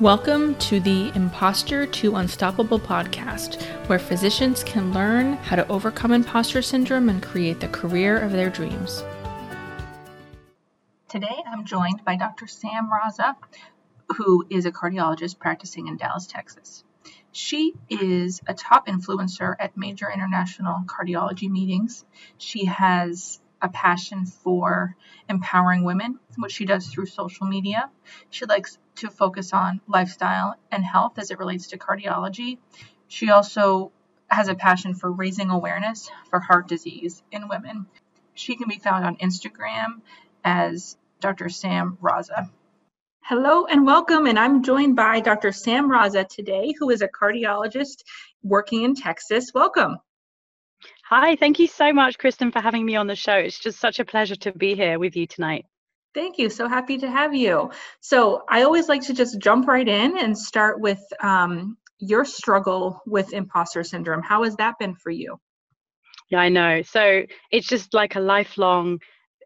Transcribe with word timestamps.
Welcome 0.00 0.54
to 0.58 0.78
the 0.78 1.10
Imposter 1.16 1.84
to 1.84 2.14
Unstoppable 2.14 2.78
podcast, 2.78 3.60
where 3.88 3.98
physicians 3.98 4.62
can 4.62 4.92
learn 4.92 5.32
how 5.38 5.56
to 5.56 5.66
overcome 5.66 6.12
imposter 6.12 6.62
syndrome 6.62 7.08
and 7.08 7.20
create 7.20 7.58
the 7.58 7.66
career 7.66 8.16
of 8.16 8.30
their 8.30 8.48
dreams. 8.48 9.02
Today, 11.08 11.42
I'm 11.50 11.64
joined 11.64 12.04
by 12.04 12.14
Dr. 12.14 12.46
Sam 12.46 12.88
Raza, 12.88 13.34
who 14.16 14.46
is 14.48 14.66
a 14.66 14.70
cardiologist 14.70 15.40
practicing 15.40 15.88
in 15.88 15.96
Dallas, 15.96 16.28
Texas. 16.28 16.84
She 17.32 17.74
is 17.90 18.40
a 18.46 18.54
top 18.54 18.86
influencer 18.86 19.56
at 19.58 19.76
major 19.76 20.08
international 20.08 20.76
cardiology 20.86 21.50
meetings. 21.50 22.04
She 22.36 22.66
has 22.66 23.40
a 23.60 23.68
passion 23.68 24.26
for 24.26 24.96
empowering 25.28 25.82
women, 25.82 26.20
which 26.36 26.52
she 26.52 26.66
does 26.66 26.86
through 26.86 27.06
social 27.06 27.48
media. 27.48 27.90
She 28.30 28.46
likes 28.46 28.78
to 28.98 29.10
focus 29.10 29.52
on 29.52 29.80
lifestyle 29.86 30.56
and 30.70 30.84
health 30.84 31.18
as 31.18 31.30
it 31.30 31.38
relates 31.38 31.68
to 31.68 31.78
cardiology. 31.78 32.58
She 33.06 33.30
also 33.30 33.92
has 34.28 34.48
a 34.48 34.54
passion 34.54 34.94
for 34.94 35.10
raising 35.10 35.50
awareness 35.50 36.10
for 36.30 36.40
heart 36.40 36.68
disease 36.68 37.22
in 37.32 37.48
women. 37.48 37.86
She 38.34 38.56
can 38.56 38.68
be 38.68 38.78
found 38.78 39.04
on 39.04 39.16
Instagram 39.16 40.02
as 40.44 40.96
Dr. 41.20 41.48
Sam 41.48 41.98
Raza. 42.02 42.50
Hello 43.22 43.66
and 43.66 43.84
welcome, 43.84 44.26
and 44.26 44.38
I'm 44.38 44.62
joined 44.62 44.96
by 44.96 45.20
Dr. 45.20 45.52
Sam 45.52 45.90
Raza 45.90 46.26
today, 46.26 46.74
who 46.78 46.90
is 46.90 47.02
a 47.02 47.08
cardiologist 47.08 48.04
working 48.42 48.82
in 48.82 48.94
Texas. 48.94 49.52
Welcome. 49.54 49.98
Hi, 51.04 51.36
thank 51.36 51.58
you 51.58 51.66
so 51.66 51.92
much, 51.92 52.18
Kristen, 52.18 52.52
for 52.52 52.60
having 52.60 52.84
me 52.84 52.96
on 52.96 53.06
the 53.06 53.16
show. 53.16 53.34
It's 53.34 53.58
just 53.58 53.80
such 53.80 53.98
a 53.98 54.04
pleasure 54.04 54.36
to 54.36 54.52
be 54.52 54.74
here 54.74 54.98
with 54.98 55.16
you 55.16 55.26
tonight. 55.26 55.66
Thank 56.14 56.38
you. 56.38 56.48
So 56.48 56.68
happy 56.68 56.98
to 56.98 57.10
have 57.10 57.34
you. 57.34 57.70
So, 58.00 58.42
I 58.48 58.62
always 58.62 58.88
like 58.88 59.02
to 59.02 59.14
just 59.14 59.38
jump 59.38 59.68
right 59.68 59.86
in 59.86 60.18
and 60.18 60.36
start 60.36 60.80
with 60.80 61.00
um, 61.22 61.76
your 61.98 62.24
struggle 62.24 63.02
with 63.06 63.32
imposter 63.32 63.84
syndrome. 63.84 64.22
How 64.22 64.44
has 64.44 64.56
that 64.56 64.78
been 64.78 64.94
for 64.94 65.10
you? 65.10 65.38
Yeah, 66.30 66.40
I 66.40 66.48
know. 66.48 66.82
So, 66.82 67.22
it's 67.50 67.66
just 67.66 67.94
like 67.94 68.16
a 68.16 68.20
lifelong 68.20 69.00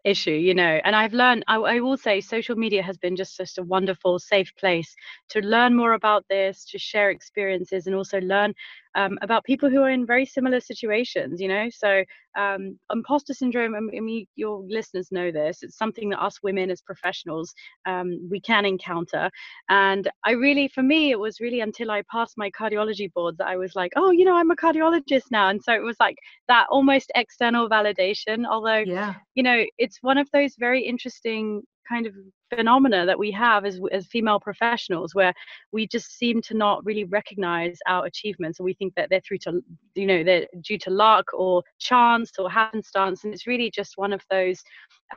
issue 0.05 0.31
you 0.31 0.53
know 0.53 0.81
and 0.83 0.95
i've 0.95 1.13
learned 1.13 1.45
I, 1.47 1.55
I, 1.55 1.79
will 1.79 1.95
say 1.95 2.19
social 2.19 2.57
media 2.57 2.83
has 2.83 2.97
been 2.97 3.15
just 3.15 3.37
just 3.37 3.57
a 3.57 3.63
wonderful 3.63 4.19
safe 4.19 4.53
place 4.57 4.93
to 5.29 5.39
learn 5.39 5.75
more 5.75 5.93
about 5.93 6.25
this 6.29 6.65
to 6.71 6.77
share 6.77 7.09
experiences 7.09 7.87
and 7.87 7.95
also 7.95 8.19
learn 8.19 8.53
um, 8.95 9.17
about 9.21 9.43
people 9.43 9.69
who 9.69 9.81
are 9.81 9.89
in 9.89 10.05
very 10.05 10.25
similar 10.25 10.59
situations 10.59 11.41
you 11.41 11.47
know? 11.47 11.69
So 11.69 12.03
um, 12.37 12.79
imposter 12.91 13.33
syndrome 13.33 13.75
I 13.75 13.99
mean 13.99 14.25
your 14.35 14.63
listeners 14.67 15.09
know 15.11 15.31
this 15.31 15.63
it's 15.63 15.77
something 15.77 16.09
that 16.09 16.21
us 16.21 16.39
women 16.43 16.71
as 16.71 16.81
professionals 16.81 17.53
um, 17.85 18.27
we 18.29 18.39
can 18.39 18.65
encounter. 18.65 19.29
And 19.69 20.09
i 20.25 20.31
really 20.31 20.67
for 20.67 20.83
me 20.83 21.11
it 21.11 21.19
was 21.19 21.39
really 21.39 21.61
until 21.61 21.91
i 21.91 22.03
passed 22.11 22.37
my 22.37 22.49
cardiology 22.51 23.11
board 23.13 23.37
that 23.37 23.47
i 23.47 23.57
was 23.57 23.75
like 23.75 23.91
oh 23.95 24.11
you 24.11 24.25
know 24.25 24.35
i'm 24.35 24.51
a 24.51 24.55
cardiologist 24.55 25.31
now. 25.31 25.49
And 25.49 25.61
so 25.63 25.73
it 25.73 25.83
was 25.83 25.97
like 25.99 26.17
that 26.47 26.67
almost 26.69 27.11
external 27.15 27.69
validation 27.69 28.45
although 28.49 28.83
yeah. 28.85 29.15
you 29.35 29.43
know 29.43 29.63
it's 29.77 29.99
one 30.01 30.17
of 30.17 30.27
those 30.33 30.55
very 30.57 30.81
interesting 30.81 31.61
kind 31.87 32.05
of 32.07 32.13
phenomena 32.55 33.05
that 33.05 33.17
we 33.17 33.31
have 33.31 33.65
as 33.65 33.79
as 33.91 34.05
female 34.07 34.39
professionals 34.39 35.13
where 35.15 35.33
we 35.71 35.87
just 35.87 36.17
seem 36.17 36.41
to 36.43 36.53
not 36.53 36.85
really 36.85 37.05
recognize 37.05 37.77
our 37.87 38.05
achievements. 38.05 38.59
And 38.59 38.65
we 38.65 38.73
think 38.73 38.93
that 38.95 39.09
they're 39.09 39.21
through 39.21 39.39
to 39.39 39.61
you 39.95 40.07
know 40.07 40.23
they're 40.23 40.47
due 40.61 40.77
to 40.79 40.89
luck 40.89 41.25
or 41.33 41.63
chance 41.79 42.31
or 42.39 42.49
happenstance. 42.49 43.23
And 43.23 43.33
it's 43.33 43.47
really 43.47 43.71
just 43.71 43.97
one 43.97 44.13
of 44.13 44.21
those 44.29 44.61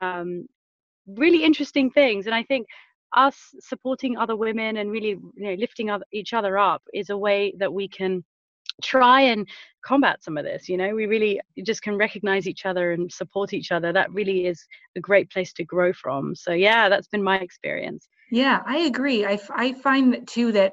um, 0.00 0.46
really 1.06 1.44
interesting 1.44 1.90
things. 1.90 2.26
And 2.26 2.34
i 2.34 2.42
think 2.42 2.66
us 3.16 3.36
supporting 3.60 4.16
other 4.16 4.36
women 4.36 4.78
and 4.78 4.90
really 4.90 5.10
you 5.10 5.32
know 5.36 5.54
lifting 5.54 5.90
other, 5.90 6.04
each 6.12 6.32
other 6.32 6.58
up 6.58 6.82
is 6.92 7.10
a 7.10 7.16
way 7.16 7.54
that 7.58 7.72
we 7.72 7.88
can 7.88 8.24
try 8.82 9.22
and 9.22 9.48
combat 9.84 10.22
some 10.22 10.36
of 10.36 10.44
this 10.44 10.68
you 10.68 10.76
know? 10.76 10.94
We 10.94 11.06
really 11.06 11.40
just 11.64 11.82
can 11.82 11.96
recognize 11.96 12.46
each 12.46 12.66
other 12.66 12.92
and 12.92 13.10
support 13.10 13.52
each 13.52 13.72
other. 13.72 13.92
That 13.92 14.12
really 14.12 14.46
is 14.46 14.66
a 14.96 15.00
great 15.00 15.30
place 15.30 15.52
to 15.54 15.64
grow 15.64 15.92
from. 15.92 16.34
So 16.34 16.52
yeah 16.52 16.88
that's 16.88 17.08
been 17.08 17.22
my 17.22 17.38
experience. 17.38 18.08
Yeah 18.30 18.62
i 18.66 18.78
agree. 18.78 19.24
I, 19.24 19.38
I 19.50 19.72
find 19.74 20.12
that 20.12 20.26
too 20.26 20.52
that 20.52 20.72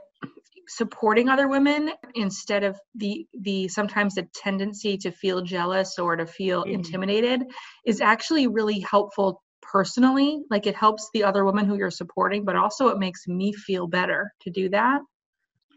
supporting 0.68 1.30
other 1.30 1.48
women 1.48 1.92
instead 2.16 2.64
of 2.64 2.80
the 2.96 3.28
the 3.42 3.68
sometimes 3.68 4.16
the 4.16 4.28
tendency 4.34 4.98
to 4.98 5.12
feel 5.12 5.42
jealous 5.42 6.00
or 6.00 6.16
to 6.16 6.26
feel 6.26 6.64
mm-hmm. 6.64 6.76
intimidated 6.76 7.44
is 7.86 8.02
actually 8.02 8.48
really 8.48 8.80
helpful 8.80 9.42
personally. 9.62 10.42
Like 10.50 10.68
it 10.68 10.76
helps 10.76 11.10
the 11.14 11.24
other 11.24 11.46
woman 11.46 11.66
who 11.66 11.76
you're 11.76 11.92
supporting 11.92 12.46
but 12.46 12.56
also 12.56 12.88
it 12.88 12.98
makes 12.98 13.28
me 13.28 13.54
feel 13.54 13.88
better 13.88 14.32
to 14.42 14.50
do 14.50 14.70
that 14.70 15.02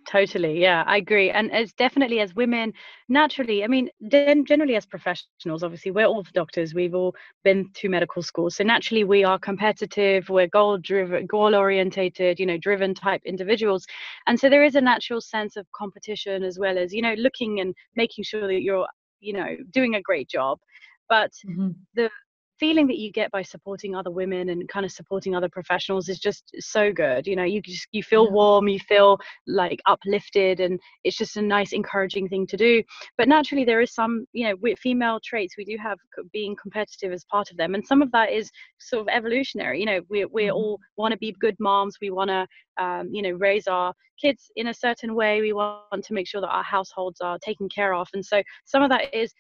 Totally. 0.09 0.61
Yeah, 0.61 0.85
I 0.87 0.99
agree. 0.99 1.31
And 1.31 1.51
as 1.51 1.73
definitely 1.73 2.21
as 2.21 2.33
women, 2.33 2.73
naturally, 3.09 3.65
I 3.65 3.67
mean, 3.67 3.91
then 4.01 4.45
generally 4.45 4.77
as 4.77 4.87
professionals, 4.87 5.65
obviously, 5.65 5.91
we're 5.91 6.07
all 6.07 6.25
doctors. 6.33 6.75
We've 6.75 6.95
all 6.95 7.17
been 7.43 7.71
to 7.75 7.89
medical 7.89 8.23
school. 8.23 8.49
So 8.51 8.63
naturally, 8.63 9.03
we 9.03 9.25
are 9.25 9.37
competitive, 9.37 10.29
we're 10.29 10.47
goal 10.47 10.79
driven, 10.79 11.27
goal 11.27 11.57
orientated, 11.57 12.39
you 12.39 12.47
know, 12.47 12.57
driven 12.57 12.95
type 12.95 13.21
individuals. 13.25 13.85
And 14.29 14.39
so 14.39 14.49
there 14.49 14.63
is 14.63 14.77
a 14.77 14.81
natural 14.81 15.21
sense 15.21 15.57
of 15.57 15.67
competition 15.75 16.45
as 16.45 16.57
well 16.57 16.79
as, 16.79 16.95
you 16.95 17.03
know, 17.03 17.15
looking 17.15 17.59
and 17.59 17.75
making 17.97 18.23
sure 18.23 18.47
that 18.47 18.63
you're, 18.63 18.87
you 19.19 19.33
know, 19.33 19.57
doing 19.73 19.97
a 19.97 20.03
great 20.03 20.29
job. 20.29 20.61
But 21.09 21.33
mm-hmm. 21.45 21.71
the 21.97 22.11
feeling 22.59 22.87
that 22.87 22.99
you 22.99 23.13
get 23.13 23.31
by 23.31 23.43
supporting 23.43 23.95
other 23.95 24.11
women 24.11 24.49
and 24.49 24.69
kind 24.69 24.85
of 24.85 24.93
supporting 24.93 25.35
other 25.35 25.49
professionals 25.49 26.09
is 26.09 26.19
just 26.19 26.51
so 26.59 26.93
good 26.93 27.27
you 27.27 27.37
know 27.37 27.45
you 27.45 27.61
just 27.61 27.87
you 27.93 28.03
feel 28.03 28.31
warm 28.31 28.69
you 28.69 28.79
feel 28.81 29.19
like 29.47 29.81
uplifted 29.87 30.61
and 30.61 30.81
it's 31.05 31.17
just 31.17 31.37
a 31.37 31.43
nice 31.43 31.73
encouraging 31.73 32.29
thing 32.29 32.47
to 32.47 32.57
do 32.57 32.83
but 33.19 33.29
naturally 33.29 33.65
there 33.65 33.81
is 33.81 33.95
some 33.95 34.27
you 34.33 34.47
know 34.47 34.55
with 34.61 34.79
female 34.79 35.21
traits 35.23 35.57
we 35.57 35.65
do 35.65 35.77
have 35.77 35.99
being 36.33 36.57
competitive 36.61 37.13
as 37.13 37.25
part 37.25 37.51
of 37.51 37.57
them 37.57 37.75
and 37.75 37.87
some 37.87 38.03
of 38.03 38.11
that 38.13 38.33
is 38.33 38.51
sort 38.79 39.03
of 39.03 39.09
evolutionary 39.09 39.81
you 39.81 39.87
know 39.87 40.01
we 40.09 40.25
we 40.27 40.45
mm-hmm. 40.45 40.55
all 40.57 40.81
want 40.97 41.13
to 41.13 41.19
be 41.19 41.35
good 41.41 41.57
moms 41.59 41.97
we 42.01 42.11
want 42.11 42.29
to 42.29 42.47
um, 42.83 43.09
you 43.11 43.23
know 43.23 43.31
raise 43.31 43.67
our 43.67 43.93
kids 44.21 44.51
in 44.57 44.69
a 44.69 44.75
certain 44.75 45.15
way 45.15 45.41
we 45.41 45.53
want 45.53 46.05
to 46.05 46.15
make 46.15 46.27
sure 46.27 46.41
that 46.41 46.49
our 46.49 46.63
households 46.63 47.21
are 47.21 47.39
taken 47.39 47.69
care 47.69 47.95
of 47.95 48.09
and 48.15 48.25
so 48.25 48.43
some 48.65 48.83
of 48.83 48.91
that 48.91 49.15
is 49.15 49.33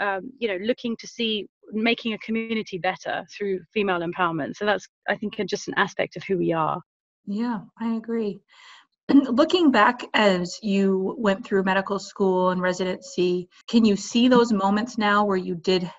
um, 0.00 0.30
you 0.38 0.48
know 0.48 0.56
looking 0.64 0.96
to 0.98 1.06
see 1.06 1.46
making 1.72 2.12
a 2.12 2.18
community 2.18 2.78
better 2.78 3.24
through 3.36 3.60
female 3.72 4.00
empowerment. 4.00 4.56
So 4.56 4.64
that's 4.64 4.86
i 5.08 5.16
think 5.16 5.36
just 5.46 5.68
an 5.68 5.74
aspect 5.76 6.16
of 6.16 6.22
who 6.24 6.38
we 6.38 6.52
are. 6.52 6.80
Yeah 7.26 7.60
i 7.80 7.94
agree. 7.94 8.40
Looking 9.12 9.70
back 9.70 10.02
as 10.14 10.58
you 10.62 11.14
went 11.18 11.44
through 11.44 11.64
medical 11.64 11.98
school 11.98 12.50
and 12.50 12.60
residency 12.60 13.48
can 13.68 13.84
you 13.84 13.96
see 13.96 14.28
those 14.28 14.52
moments 14.52 14.98
now 14.98 15.24
where 15.24 15.36
you 15.36 15.54
did 15.54 15.90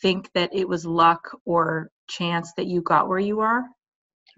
think 0.00 0.30
that 0.34 0.50
it 0.52 0.68
was 0.68 0.86
luck 0.86 1.28
or 1.44 1.90
chance 2.08 2.52
that 2.56 2.66
you 2.66 2.82
got 2.82 3.08
where 3.08 3.18
you 3.18 3.40
are? 3.40 3.64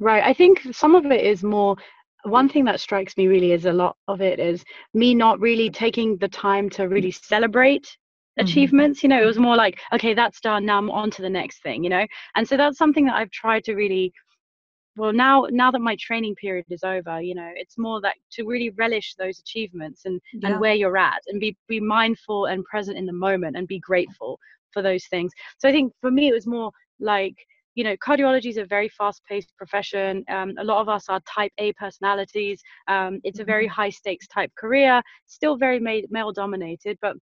Right 0.00 0.24
i 0.24 0.32
think 0.32 0.62
some 0.72 0.94
of 0.94 1.06
it 1.06 1.24
is 1.24 1.42
more 1.42 1.76
one 2.24 2.48
thing 2.48 2.64
that 2.64 2.80
strikes 2.80 3.16
me 3.16 3.26
really 3.26 3.52
is 3.52 3.66
a 3.66 3.72
lot 3.72 3.96
of 4.08 4.20
it 4.20 4.40
is 4.40 4.64
me 4.94 5.14
not 5.14 5.40
really 5.40 5.70
taking 5.70 6.16
the 6.16 6.28
time 6.28 6.70
to 6.70 6.88
really 6.88 7.10
celebrate. 7.10 7.96
Achievements 8.38 9.02
you 9.02 9.08
know 9.08 9.22
it 9.22 9.26
was 9.26 9.38
more 9.38 9.56
like 9.56 9.80
okay 9.92 10.14
that's 10.14 10.40
done 10.40 10.66
now 10.66 10.78
i'm 10.78 10.90
on 10.90 11.10
to 11.10 11.22
the 11.22 11.30
next 11.30 11.62
thing 11.62 11.84
you 11.84 11.90
know? 11.90 12.06
And 12.34 12.46
so 12.46 12.56
that's 12.56 12.78
something 12.78 13.04
that 13.06 13.14
i've 13.14 13.30
tried 13.30 13.64
to 13.64 13.74
really 13.74 14.12
well 14.96 15.12
now 15.12 15.46
now 15.50 15.70
that 15.70 15.80
my 15.80 15.96
training 16.00 16.34
period 16.36 16.64
is 16.70 16.82
over 16.84 17.20
you 17.20 17.34
know 17.34 17.50
it's 17.54 17.78
more 17.78 18.00
that 18.00 18.14
to 18.32 18.44
really 18.44 18.70
relish 18.70 19.14
those 19.18 19.38
achievements 19.38 20.02
and 20.04 20.20
yeah. 20.32 20.50
and 20.50 20.60
where 20.60 20.74
you're 20.74 20.96
at 20.96 21.20
and 21.28 21.40
be 21.40 21.56
be 21.68 21.80
mindful 21.80 22.46
and 22.46 22.64
present 22.64 22.96
in 22.96 23.06
the 23.06 23.12
moment 23.12 23.56
and 23.56 23.68
be 23.68 23.80
grateful 23.80 24.38
for 24.72 24.82
those 24.82 25.06
things. 25.06 25.32
So 25.58 25.68
i 25.68 25.72
think 25.72 25.92
for 26.00 26.10
me 26.10 26.28
it 26.28 26.34
was 26.34 26.46
more 26.46 26.70
like 27.00 27.34
you 27.74 27.84
know 27.84 27.96
cardiology 27.96 28.50
is 28.50 28.56
a 28.56 28.64
very 28.64 28.88
fast 28.88 29.22
paced 29.28 29.56
profession. 29.56 30.24
Um, 30.28 30.54
a 30.58 30.64
lot 30.64 30.80
of 30.80 30.88
us 30.88 31.08
are 31.08 31.20
type 31.20 31.52
a 31.58 31.72
personalities. 31.74 32.60
Um, 32.88 33.20
it's 33.24 33.40
a 33.40 33.44
very 33.44 33.66
mm-hmm. 33.66 33.80
high 33.80 33.90
stakes 33.90 34.26
type 34.28 34.50
career 34.56 35.02
still 35.26 35.56
very 35.56 35.80
male 35.80 36.32
dominated 36.32 36.98
but 37.00 37.16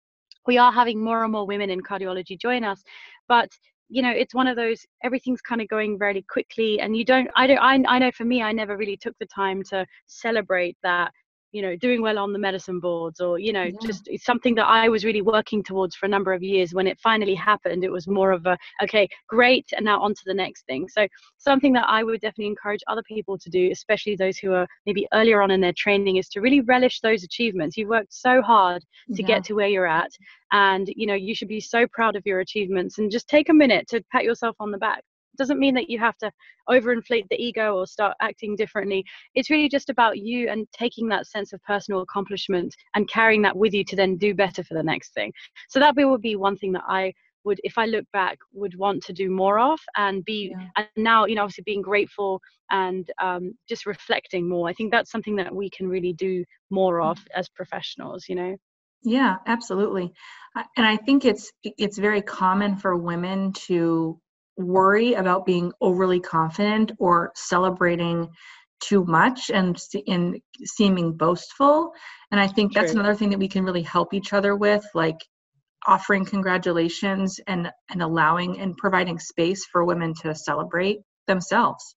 we 0.47 0.57
are 0.57 0.71
having 0.71 1.03
more 1.03 1.23
and 1.23 1.31
more 1.31 1.45
women 1.45 1.69
in 1.69 1.81
cardiology 1.81 2.39
join 2.39 2.63
us 2.63 2.83
but 3.27 3.49
you 3.89 4.01
know 4.01 4.11
it's 4.11 4.33
one 4.33 4.47
of 4.47 4.55
those 4.55 4.85
everything's 5.03 5.41
kind 5.41 5.61
of 5.61 5.67
going 5.67 5.97
very 5.99 6.23
quickly 6.29 6.79
and 6.79 6.95
you 6.95 7.05
don't 7.05 7.29
i 7.35 7.45
don't 7.45 7.59
I, 7.59 7.83
I 7.87 7.99
know 7.99 8.11
for 8.11 8.25
me 8.25 8.41
i 8.41 8.51
never 8.51 8.77
really 8.77 8.97
took 8.97 9.17
the 9.19 9.25
time 9.27 9.63
to 9.69 9.85
celebrate 10.07 10.77
that 10.83 11.11
you 11.51 11.61
know 11.61 11.75
doing 11.75 12.01
well 12.01 12.17
on 12.17 12.33
the 12.33 12.39
medicine 12.39 12.79
boards 12.79 13.19
or 13.19 13.37
you 13.37 13.51
know 13.51 13.63
yeah. 13.63 13.77
just 13.85 14.07
it's 14.07 14.25
something 14.25 14.55
that 14.55 14.67
i 14.67 14.87
was 14.87 15.03
really 15.03 15.21
working 15.21 15.63
towards 15.63 15.95
for 15.95 16.05
a 16.05 16.09
number 16.09 16.33
of 16.33 16.41
years 16.41 16.73
when 16.73 16.87
it 16.87 16.99
finally 16.99 17.35
happened 17.35 17.83
it 17.83 17.91
was 17.91 18.07
more 18.07 18.31
of 18.31 18.45
a 18.45 18.57
okay 18.81 19.07
great 19.27 19.65
and 19.75 19.85
now 19.85 20.01
on 20.01 20.13
to 20.13 20.21
the 20.25 20.33
next 20.33 20.65
thing 20.65 20.87
so 20.87 21.07
something 21.37 21.73
that 21.73 21.85
i 21.87 22.03
would 22.03 22.21
definitely 22.21 22.47
encourage 22.47 22.81
other 22.87 23.03
people 23.03 23.37
to 23.37 23.49
do 23.49 23.69
especially 23.71 24.15
those 24.15 24.37
who 24.37 24.53
are 24.53 24.67
maybe 24.85 25.07
earlier 25.13 25.41
on 25.41 25.51
in 25.51 25.61
their 25.61 25.73
training 25.73 26.17
is 26.17 26.29
to 26.29 26.41
really 26.41 26.61
relish 26.61 26.99
those 27.01 27.23
achievements 27.23 27.77
you've 27.77 27.89
worked 27.89 28.13
so 28.13 28.41
hard 28.41 28.81
to 29.13 29.21
yeah. 29.21 29.27
get 29.27 29.43
to 29.43 29.53
where 29.53 29.67
you're 29.67 29.87
at 29.87 30.11
and 30.51 30.87
you 30.95 31.05
know 31.05 31.15
you 31.15 31.35
should 31.35 31.47
be 31.47 31.59
so 31.59 31.85
proud 31.87 32.15
of 32.15 32.25
your 32.25 32.39
achievements 32.39 32.97
and 32.97 33.11
just 33.11 33.27
take 33.27 33.49
a 33.49 33.53
minute 33.53 33.87
to 33.87 34.03
pat 34.11 34.23
yourself 34.23 34.55
on 34.59 34.71
the 34.71 34.77
back 34.77 35.03
doesn't 35.41 35.59
mean 35.59 35.73
that 35.73 35.89
you 35.89 35.97
have 35.97 36.17
to 36.17 36.31
overinflate 36.69 37.27
the 37.29 37.41
ego 37.41 37.75
or 37.75 37.87
start 37.87 38.15
acting 38.21 38.55
differently. 38.55 39.03
It's 39.33 39.49
really 39.49 39.69
just 39.69 39.89
about 39.89 40.19
you 40.19 40.49
and 40.49 40.67
taking 40.71 41.07
that 41.09 41.25
sense 41.25 41.51
of 41.51 41.63
personal 41.63 42.01
accomplishment 42.01 42.75
and 42.93 43.09
carrying 43.09 43.41
that 43.41 43.57
with 43.57 43.73
you 43.73 43.83
to 43.85 43.95
then 43.95 44.17
do 44.17 44.35
better 44.35 44.63
for 44.63 44.75
the 44.75 44.83
next 44.83 45.15
thing. 45.15 45.33
So 45.67 45.79
that 45.79 45.95
would 45.95 46.21
be 46.21 46.35
one 46.35 46.57
thing 46.57 46.73
that 46.73 46.83
i 46.87 47.13
would 47.43 47.59
if 47.63 47.77
i 47.77 47.85
look 47.85 48.05
back 48.13 48.37
would 48.53 48.75
want 48.77 49.01
to 49.03 49.13
do 49.13 49.27
more 49.29 49.57
of 49.59 49.79
and 49.97 50.23
be 50.25 50.53
yeah. 50.55 50.67
and 50.77 50.87
now 50.95 51.25
you 51.25 51.35
know 51.35 51.43
obviously 51.43 51.63
being 51.63 51.81
grateful 51.81 52.39
and 52.69 53.11
um, 53.21 53.53
just 53.67 53.85
reflecting 53.85 54.47
more. 54.47 54.69
I 54.69 54.73
think 54.73 54.91
that's 54.91 55.11
something 55.11 55.35
that 55.35 55.53
we 55.53 55.69
can 55.69 55.89
really 55.89 56.13
do 56.13 56.45
more 56.69 57.01
of 57.01 57.17
as 57.35 57.49
professionals 57.49 58.25
you 58.29 58.35
know? 58.35 58.55
Yeah 59.03 59.37
absolutely. 59.47 60.13
And 60.77 60.85
i 60.85 60.97
think 60.97 61.25
it's 61.25 61.51
it's 61.63 61.97
very 61.97 62.21
common 62.21 62.75
for 62.75 62.95
women 62.95 63.53
to 63.67 64.19
worry 64.57 65.13
about 65.13 65.45
being 65.45 65.71
overly 65.81 66.19
confident 66.19 66.91
or 66.99 67.31
celebrating 67.35 68.29
too 68.81 69.05
much 69.05 69.49
and 69.49 69.77
in 70.07 70.41
seeming 70.63 71.13
boastful. 71.13 71.93
And 72.31 72.39
i 72.39 72.47
think 72.47 72.73
that's 72.73 72.91
True. 72.91 72.99
another 72.99 73.15
thing 73.15 73.29
that 73.29 73.39
we 73.39 73.47
can 73.47 73.63
really 73.63 73.83
help 73.83 74.13
each 74.13 74.33
other 74.33 74.55
with 74.55 74.85
like 74.93 75.17
offering 75.87 76.25
congratulations 76.25 77.39
and 77.47 77.71
and 77.89 78.01
allowing 78.01 78.59
and 78.59 78.77
providing 78.77 79.19
space 79.19 79.65
for 79.71 79.83
women 79.85 80.13
to 80.21 80.35
celebrate 80.35 80.99
themselves. 81.27 81.95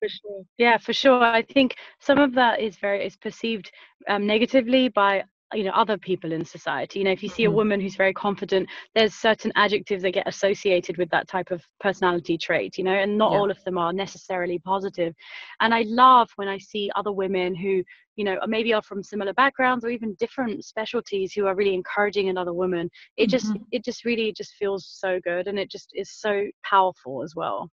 For 0.00 0.08
sure. 0.08 0.42
Yeah 0.58 0.78
for 0.78 0.92
sure. 0.92 1.22
I 1.22 1.42
think 1.42 1.76
some 2.00 2.18
of 2.18 2.34
that 2.34 2.60
is 2.60 2.76
very 2.76 3.04
is 3.06 3.16
perceived 3.16 3.70
um, 4.08 4.26
negatively 4.26 4.88
by 4.88 5.24
you 5.52 5.64
know 5.64 5.70
other 5.72 5.98
people 5.98 6.32
in 6.32 6.44
society 6.44 6.98
you 6.98 7.04
know 7.04 7.10
if 7.10 7.22
you 7.22 7.28
see 7.28 7.44
a 7.44 7.48
mm-hmm. 7.48 7.56
woman 7.56 7.80
who's 7.80 7.96
very 7.96 8.12
confident 8.12 8.68
there's 8.94 9.14
certain 9.14 9.52
adjectives 9.56 10.02
that 10.02 10.12
get 10.12 10.26
associated 10.26 10.96
with 10.96 11.08
that 11.10 11.28
type 11.28 11.50
of 11.50 11.62
personality 11.80 12.38
trait 12.38 12.78
you 12.78 12.84
know 12.84 12.92
and 12.92 13.16
not 13.16 13.32
yeah. 13.32 13.38
all 13.38 13.50
of 13.50 13.62
them 13.64 13.78
are 13.78 13.92
necessarily 13.92 14.58
positive 14.60 15.14
and 15.60 15.74
i 15.74 15.82
love 15.86 16.28
when 16.36 16.48
i 16.48 16.58
see 16.58 16.90
other 16.96 17.12
women 17.12 17.54
who 17.54 17.82
you 18.16 18.24
know 18.24 18.38
maybe 18.46 18.72
are 18.72 18.82
from 18.82 19.02
similar 19.02 19.32
backgrounds 19.34 19.84
or 19.84 19.90
even 19.90 20.16
different 20.18 20.64
specialties 20.64 21.32
who 21.32 21.46
are 21.46 21.54
really 21.54 21.74
encouraging 21.74 22.28
another 22.28 22.52
woman 22.52 22.88
it 23.16 23.24
mm-hmm. 23.24 23.30
just 23.30 23.52
it 23.70 23.84
just 23.84 24.04
really 24.04 24.32
just 24.32 24.54
feels 24.58 24.86
so 24.88 25.20
good 25.24 25.46
and 25.46 25.58
it 25.58 25.70
just 25.70 25.90
is 25.94 26.10
so 26.10 26.44
powerful 26.64 27.22
as 27.22 27.34
well 27.36 27.70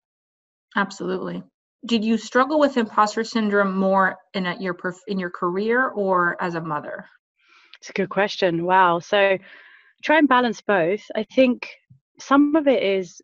absolutely 0.76 1.44
did 1.86 2.04
you 2.04 2.18
struggle 2.18 2.60
with 2.60 2.78
imposter 2.78 3.24
syndrome 3.24 3.76
more 3.76 4.18
in 4.34 4.46
a, 4.46 4.58
your 4.60 4.78
in 5.08 5.20
your 5.20 5.30
career 5.30 5.90
or 5.90 6.42
as 6.42 6.56
a 6.56 6.62
mother 6.62 7.06
it's 7.86 7.92
a 7.92 8.02
good 8.02 8.10
question. 8.10 8.66
Wow. 8.66 8.98
So 8.98 9.38
try 10.04 10.18
and 10.18 10.28
balance 10.28 10.60
both. 10.60 11.04
I 11.16 11.24
think 11.24 11.70
some 12.20 12.56
of 12.56 12.68
it 12.68 12.82
is 12.82 13.22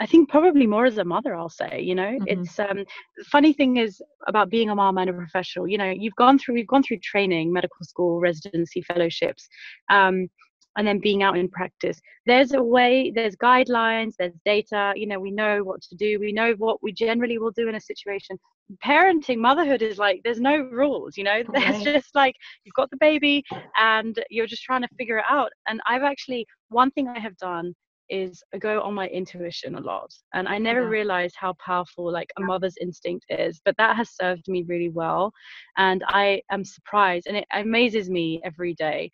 I 0.00 0.06
think 0.06 0.28
probably 0.28 0.66
more 0.66 0.84
as 0.84 0.98
a 0.98 1.04
mother, 1.04 1.34
I'll 1.34 1.48
say, 1.48 1.80
you 1.80 1.94
know, 1.94 2.18
mm-hmm. 2.18 2.24
it's 2.26 2.58
um 2.58 2.84
funny 3.24 3.54
thing 3.54 3.78
is 3.78 4.02
about 4.26 4.50
being 4.50 4.68
a 4.68 4.74
mom 4.74 4.98
and 4.98 5.08
a 5.08 5.14
professional, 5.14 5.66
you 5.66 5.78
know, 5.78 5.88
you've 5.88 6.16
gone 6.16 6.38
through 6.38 6.56
we've 6.56 6.66
gone 6.66 6.82
through 6.82 6.98
training, 6.98 7.54
medical 7.54 7.86
school, 7.86 8.20
residency, 8.20 8.82
fellowships, 8.82 9.48
um, 9.88 10.28
and 10.76 10.86
then 10.86 10.98
being 10.98 11.22
out 11.22 11.36
in 11.36 11.48
practice. 11.48 12.00
There's 12.26 12.52
a 12.52 12.62
way, 12.62 13.12
there's 13.14 13.36
guidelines, 13.36 14.14
there's 14.18 14.34
data, 14.44 14.92
you 14.96 15.06
know, 15.06 15.20
we 15.20 15.30
know 15.30 15.62
what 15.62 15.82
to 15.82 15.94
do, 15.94 16.18
we 16.18 16.32
know 16.32 16.54
what 16.58 16.82
we 16.82 16.92
generally 16.92 17.38
will 17.38 17.50
do 17.50 17.68
in 17.68 17.74
a 17.74 17.80
situation. 17.80 18.38
Parenting, 18.84 19.38
motherhood 19.38 19.82
is 19.82 19.98
like 19.98 20.20
there's 20.24 20.40
no 20.40 20.56
rules, 20.56 21.16
you 21.16 21.24
know, 21.24 21.42
there's 21.52 21.82
just 21.82 22.14
like 22.14 22.34
you've 22.64 22.74
got 22.74 22.90
the 22.90 22.96
baby 22.98 23.44
and 23.78 24.18
you're 24.30 24.46
just 24.46 24.62
trying 24.62 24.82
to 24.82 24.88
figure 24.96 25.18
it 25.18 25.24
out. 25.28 25.50
And 25.68 25.80
I've 25.86 26.02
actually 26.02 26.46
one 26.68 26.90
thing 26.92 27.08
I 27.08 27.18
have 27.18 27.36
done 27.36 27.74
is 28.08 28.42
I 28.52 28.58
go 28.58 28.82
on 28.82 28.94
my 28.94 29.08
intuition 29.08 29.74
a 29.74 29.80
lot. 29.80 30.12
And 30.34 30.46
I 30.46 30.58
never 30.58 30.82
yeah. 30.82 30.88
realized 30.88 31.34
how 31.38 31.54
powerful 31.64 32.12
like 32.12 32.30
a 32.38 32.42
mother's 32.42 32.76
instinct 32.80 33.24
is, 33.30 33.60
but 33.64 33.74
that 33.78 33.96
has 33.96 34.10
served 34.10 34.48
me 34.48 34.64
really 34.68 34.90
well. 34.90 35.32
And 35.78 36.04
I 36.08 36.42
am 36.50 36.64
surprised 36.64 37.26
and 37.26 37.36
it 37.36 37.46
amazes 37.52 38.10
me 38.10 38.40
every 38.44 38.74
day 38.74 39.10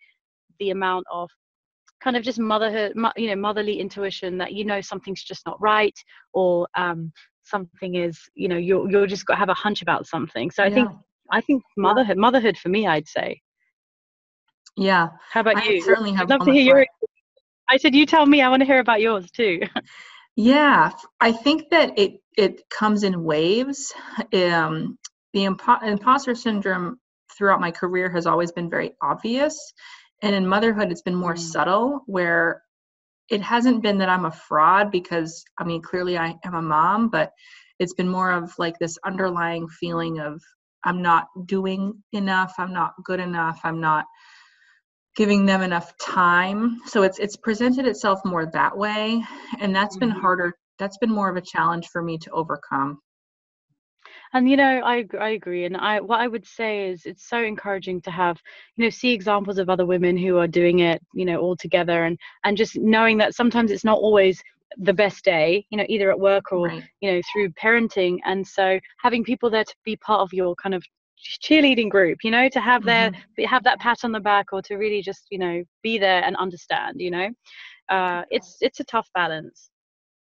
the 0.59 0.71
amount 0.71 1.05
of 1.11 1.29
kind 2.03 2.15
of 2.15 2.23
just 2.23 2.39
motherhood, 2.39 2.93
you 3.17 3.27
know, 3.27 3.35
motherly 3.35 3.79
intuition 3.79 4.37
that 4.37 4.53
you 4.53 4.65
know 4.65 4.81
something's 4.81 5.23
just 5.23 5.45
not 5.45 5.59
right 5.61 5.97
or 6.33 6.67
um, 6.75 7.11
something 7.43 7.95
is, 7.95 8.19
you 8.35 8.47
know, 8.47 8.57
you're 8.57 8.89
you're 8.89 9.07
just 9.07 9.25
got 9.25 9.33
to 9.35 9.39
have 9.39 9.49
a 9.49 9.53
hunch 9.53 9.81
about 9.81 10.07
something. 10.07 10.51
So 10.51 10.63
I 10.63 10.67
yeah. 10.67 10.75
think 10.75 10.89
I 11.31 11.41
think 11.41 11.63
motherhood, 11.77 12.17
motherhood 12.17 12.57
for 12.57 12.69
me, 12.69 12.87
I'd 12.87 13.07
say. 13.07 13.41
Yeah. 14.77 15.09
How 15.31 15.41
about 15.41 15.57
I 15.57 15.65
you? 15.65 15.81
Certainly 15.81 16.13
have. 16.13 16.31
I'd 16.31 16.39
love 16.39 16.47
to 16.47 16.53
hear 16.53 16.63
your 16.63 16.85
I 17.69 17.77
said, 17.77 17.93
you 17.93 18.05
tell 18.05 18.25
me. 18.25 18.41
I 18.41 18.49
want 18.49 18.61
to 18.61 18.65
hear 18.65 18.79
about 18.79 18.99
yours 18.99 19.29
too. 19.29 19.61
yeah, 20.35 20.91
I 21.21 21.31
think 21.31 21.69
that 21.69 21.97
it 21.97 22.19
it 22.35 22.67
comes 22.69 23.03
in 23.03 23.23
waves. 23.23 23.93
Um, 24.33 24.97
the 25.33 25.45
impo- 25.45 25.83
imposter 25.83 26.33
syndrome 26.33 26.99
throughout 27.37 27.61
my 27.61 27.69
career 27.69 28.09
has 28.09 28.25
always 28.25 28.51
been 28.51 28.69
very 28.69 28.93
obvious, 29.03 29.73
and 30.21 30.35
in 30.35 30.47
motherhood, 30.47 30.91
it's 30.91 31.01
been 31.01 31.15
more 31.15 31.35
mm. 31.35 31.39
subtle. 31.39 32.01
Where 32.05 32.61
it 33.29 33.41
hasn't 33.41 33.83
been 33.83 33.97
that 33.99 34.09
I'm 34.09 34.25
a 34.25 34.31
fraud 34.31 34.91
because 34.91 35.43
I 35.57 35.63
mean, 35.63 35.81
clearly 35.81 36.17
I 36.17 36.35
am 36.43 36.55
a 36.55 36.61
mom, 36.61 37.09
but 37.09 37.31
it's 37.79 37.93
been 37.93 38.09
more 38.09 38.31
of 38.31 38.51
like 38.57 38.77
this 38.79 38.97
underlying 39.05 39.67
feeling 39.67 40.19
of 40.19 40.41
I'm 40.83 41.01
not 41.01 41.27
doing 41.45 42.01
enough, 42.13 42.53
I'm 42.57 42.73
not 42.73 42.93
good 43.03 43.19
enough, 43.19 43.59
I'm 43.63 43.81
not 43.81 44.05
giving 45.15 45.45
them 45.45 45.61
enough 45.61 45.97
time 45.97 46.79
so 46.85 47.03
it's 47.03 47.19
it's 47.19 47.35
presented 47.35 47.85
itself 47.85 48.21
more 48.23 48.45
that 48.45 48.77
way 48.77 49.21
and 49.59 49.75
that's 49.75 49.97
mm-hmm. 49.97 50.11
been 50.11 50.17
harder 50.17 50.53
that's 50.77 50.97
been 50.97 51.11
more 51.11 51.29
of 51.29 51.35
a 51.35 51.41
challenge 51.41 51.87
for 51.87 52.01
me 52.01 52.17
to 52.17 52.31
overcome 52.31 52.99
and 54.33 54.49
you 54.49 54.57
know 54.57 54.81
i 54.83 55.05
i 55.19 55.29
agree 55.29 55.65
and 55.65 55.77
i 55.77 55.99
what 55.99 56.19
i 56.19 56.27
would 56.27 56.45
say 56.45 56.89
is 56.89 57.05
it's 57.05 57.27
so 57.27 57.41
encouraging 57.41 58.01
to 58.01 58.11
have 58.11 58.39
you 58.75 58.83
know 58.83 58.89
see 58.89 59.11
examples 59.11 59.57
of 59.57 59.69
other 59.69 59.85
women 59.85 60.17
who 60.17 60.37
are 60.37 60.47
doing 60.47 60.79
it 60.79 61.01
you 61.13 61.25
know 61.25 61.39
all 61.39 61.55
together 61.55 62.05
and 62.05 62.17
and 62.43 62.57
just 62.57 62.75
knowing 62.77 63.17
that 63.17 63.35
sometimes 63.35 63.71
it's 63.71 63.83
not 63.83 63.97
always 63.97 64.41
the 64.77 64.93
best 64.93 65.23
day 65.25 65.65
you 65.69 65.77
know 65.77 65.85
either 65.89 66.11
at 66.11 66.19
work 66.19 66.51
or 66.51 66.67
right. 66.67 66.83
you 67.01 67.11
know 67.11 67.21
through 67.31 67.49
parenting 67.51 68.17
and 68.25 68.45
so 68.45 68.79
having 68.99 69.23
people 69.23 69.49
there 69.49 69.63
to 69.63 69.75
be 69.83 69.95
part 69.97 70.21
of 70.21 70.31
your 70.31 70.55
kind 70.55 70.75
of 70.75 70.83
cheerleading 71.43 71.89
group 71.89 72.19
you 72.23 72.31
know 72.31 72.47
to 72.47 72.61
have 72.61 72.83
their 72.83 73.11
mm-hmm. 73.11 73.43
have 73.43 73.63
that 73.63 73.79
pat 73.79 73.97
on 74.03 74.11
the 74.11 74.19
back 74.19 74.53
or 74.53 74.61
to 74.61 74.75
really 74.75 75.01
just 75.01 75.25
you 75.31 75.37
know 75.37 75.63
be 75.83 75.97
there 75.97 76.23
and 76.23 76.35
understand 76.37 77.01
you 77.01 77.11
know 77.11 77.29
uh, 77.89 78.23
it's 78.29 78.57
it's 78.61 78.79
a 78.79 78.83
tough 78.83 79.09
balance 79.13 79.69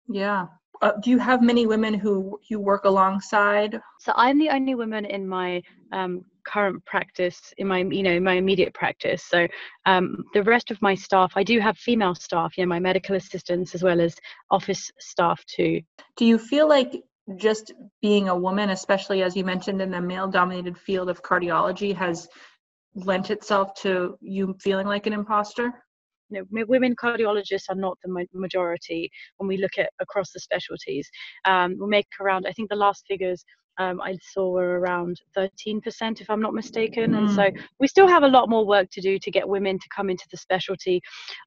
yeah 0.07 0.45
uh, 0.81 0.91
do 1.01 1.09
you 1.09 1.17
have 1.17 1.41
many 1.41 1.65
women 1.65 1.93
who 1.93 2.39
you 2.49 2.59
work 2.59 2.85
alongside? 2.85 3.79
So 3.99 4.13
i'm 4.15 4.39
the 4.39 4.49
only 4.49 4.75
woman 4.75 5.05
in 5.05 5.27
my 5.27 5.61
um, 5.91 6.23
current 6.45 6.83
practice 6.85 7.53
in 7.57 7.67
my 7.67 7.79
you 7.79 8.03
know 8.03 8.19
my 8.19 8.33
immediate 8.33 8.73
practice. 8.73 9.23
So 9.23 9.47
um, 9.85 10.23
the 10.33 10.43
rest 10.43 10.71
of 10.71 10.81
my 10.81 10.95
staff 10.95 11.33
i 11.35 11.43
do 11.43 11.59
have 11.59 11.77
female 11.77 12.15
staff 12.15 12.57
you 12.57 12.63
know 12.63 12.69
my 12.69 12.79
medical 12.79 13.15
assistants 13.15 13.75
as 13.75 13.83
well 13.83 14.01
as 14.01 14.15
office 14.51 14.91
staff 14.99 15.43
too. 15.45 15.81
Do 16.15 16.25
you 16.25 16.37
feel 16.37 16.67
like 16.67 17.03
just 17.35 17.73
being 18.01 18.29
a 18.29 18.35
woman, 18.35 18.69
especially 18.69 19.21
as 19.21 19.35
you 19.35 19.43
mentioned 19.43 19.81
in 19.81 19.91
the 19.91 20.01
male 20.01 20.27
dominated 20.27 20.77
field 20.77 21.09
of 21.09 21.21
cardiology, 21.21 21.93
has 21.95 22.27
lent 22.95 23.29
itself 23.29 23.73
to 23.75 24.17
you 24.21 24.55
feeling 24.61 24.87
like 24.87 25.07
an 25.07 25.13
imposter? 25.13 25.83
You 26.29 26.45
know, 26.51 26.65
women 26.67 26.95
cardiologists 26.95 27.69
are 27.69 27.75
not 27.75 27.97
the 28.03 28.27
majority 28.33 29.09
when 29.37 29.47
we 29.47 29.57
look 29.57 29.77
at 29.77 29.91
across 29.99 30.31
the 30.31 30.39
specialties. 30.39 31.09
Um, 31.45 31.77
we 31.79 31.87
make 31.87 32.07
around, 32.19 32.45
I 32.47 32.51
think 32.51 32.69
the 32.69 32.75
last 32.75 33.05
figures 33.07 33.43
um, 33.79 34.01
I 34.01 34.17
saw 34.21 34.49
were 34.49 34.79
around 34.79 35.21
13%, 35.37 35.81
if 36.21 36.29
I'm 36.29 36.41
not 36.41 36.53
mistaken. 36.53 37.11
Mm. 37.11 37.17
And 37.17 37.31
so 37.31 37.41
mm. 37.43 37.59
we 37.79 37.87
still 37.87 38.07
have 38.07 38.23
a 38.23 38.27
lot 38.27 38.49
more 38.49 38.65
work 38.65 38.89
to 38.91 39.01
do 39.01 39.19
to 39.19 39.31
get 39.31 39.47
women 39.47 39.77
to 39.77 39.87
come 39.95 40.09
into 40.09 40.25
the 40.31 40.37
specialty. 40.37 41.01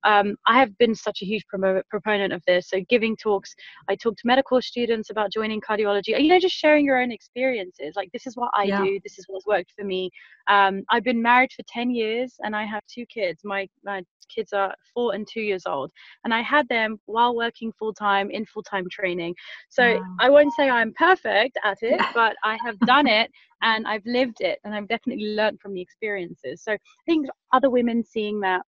Um, 0.04 0.36
I 0.46 0.58
have 0.58 0.76
been 0.78 0.94
such 0.94 1.22
a 1.22 1.24
huge 1.24 1.44
promo- 1.52 1.82
proponent 1.90 2.32
of 2.32 2.42
this. 2.46 2.68
So 2.68 2.80
giving 2.88 3.16
talks, 3.16 3.54
I 3.88 3.96
talk 3.96 4.16
to 4.16 4.22
medical 4.26 4.62
students 4.62 5.10
about 5.10 5.32
joining 5.32 5.60
cardiology. 5.60 6.08
You 6.20 6.28
know, 6.28 6.38
just 6.38 6.54
sharing 6.54 6.84
your 6.84 7.00
own 7.00 7.10
experiences. 7.10 7.94
Like 7.96 8.10
this 8.12 8.26
is 8.26 8.36
what 8.36 8.50
I 8.54 8.64
yeah. 8.64 8.84
do. 8.84 9.00
This 9.02 9.18
is 9.18 9.24
what's 9.28 9.46
worked 9.46 9.72
for 9.76 9.84
me. 9.84 10.10
Um, 10.50 10.82
I've 10.90 11.04
been 11.04 11.22
married 11.22 11.52
for 11.52 11.62
10 11.68 11.90
years 11.92 12.34
and 12.40 12.56
I 12.56 12.64
have 12.64 12.82
two 12.92 13.06
kids. 13.06 13.42
My 13.44 13.68
my 13.84 14.02
kids 14.34 14.52
are 14.52 14.74
four 14.94 15.14
and 15.14 15.26
two 15.26 15.40
years 15.40 15.62
old, 15.66 15.90
and 16.24 16.34
I 16.34 16.42
had 16.42 16.68
them 16.68 16.98
while 17.06 17.34
working 17.34 17.72
full 17.78 17.94
time 17.94 18.30
in 18.30 18.44
full 18.46 18.62
time 18.62 18.86
training. 18.90 19.34
So 19.68 19.94
wow. 19.94 20.16
I 20.18 20.28
won't 20.28 20.52
say 20.54 20.68
I'm 20.68 20.92
perfect 20.94 21.56
at 21.64 21.78
it, 21.82 22.00
but 22.14 22.34
I 22.44 22.58
have 22.64 22.78
done 22.80 23.06
it 23.06 23.30
and 23.62 23.86
I've 23.86 24.04
lived 24.06 24.40
it, 24.40 24.58
and 24.64 24.74
I've 24.74 24.88
definitely 24.88 25.34
learned 25.34 25.60
from 25.60 25.74
the 25.74 25.80
experiences. 25.80 26.62
So 26.64 26.72
I 26.72 26.78
think 27.06 27.26
other 27.52 27.70
women 27.70 28.02
seeing 28.02 28.40
that 28.40 28.62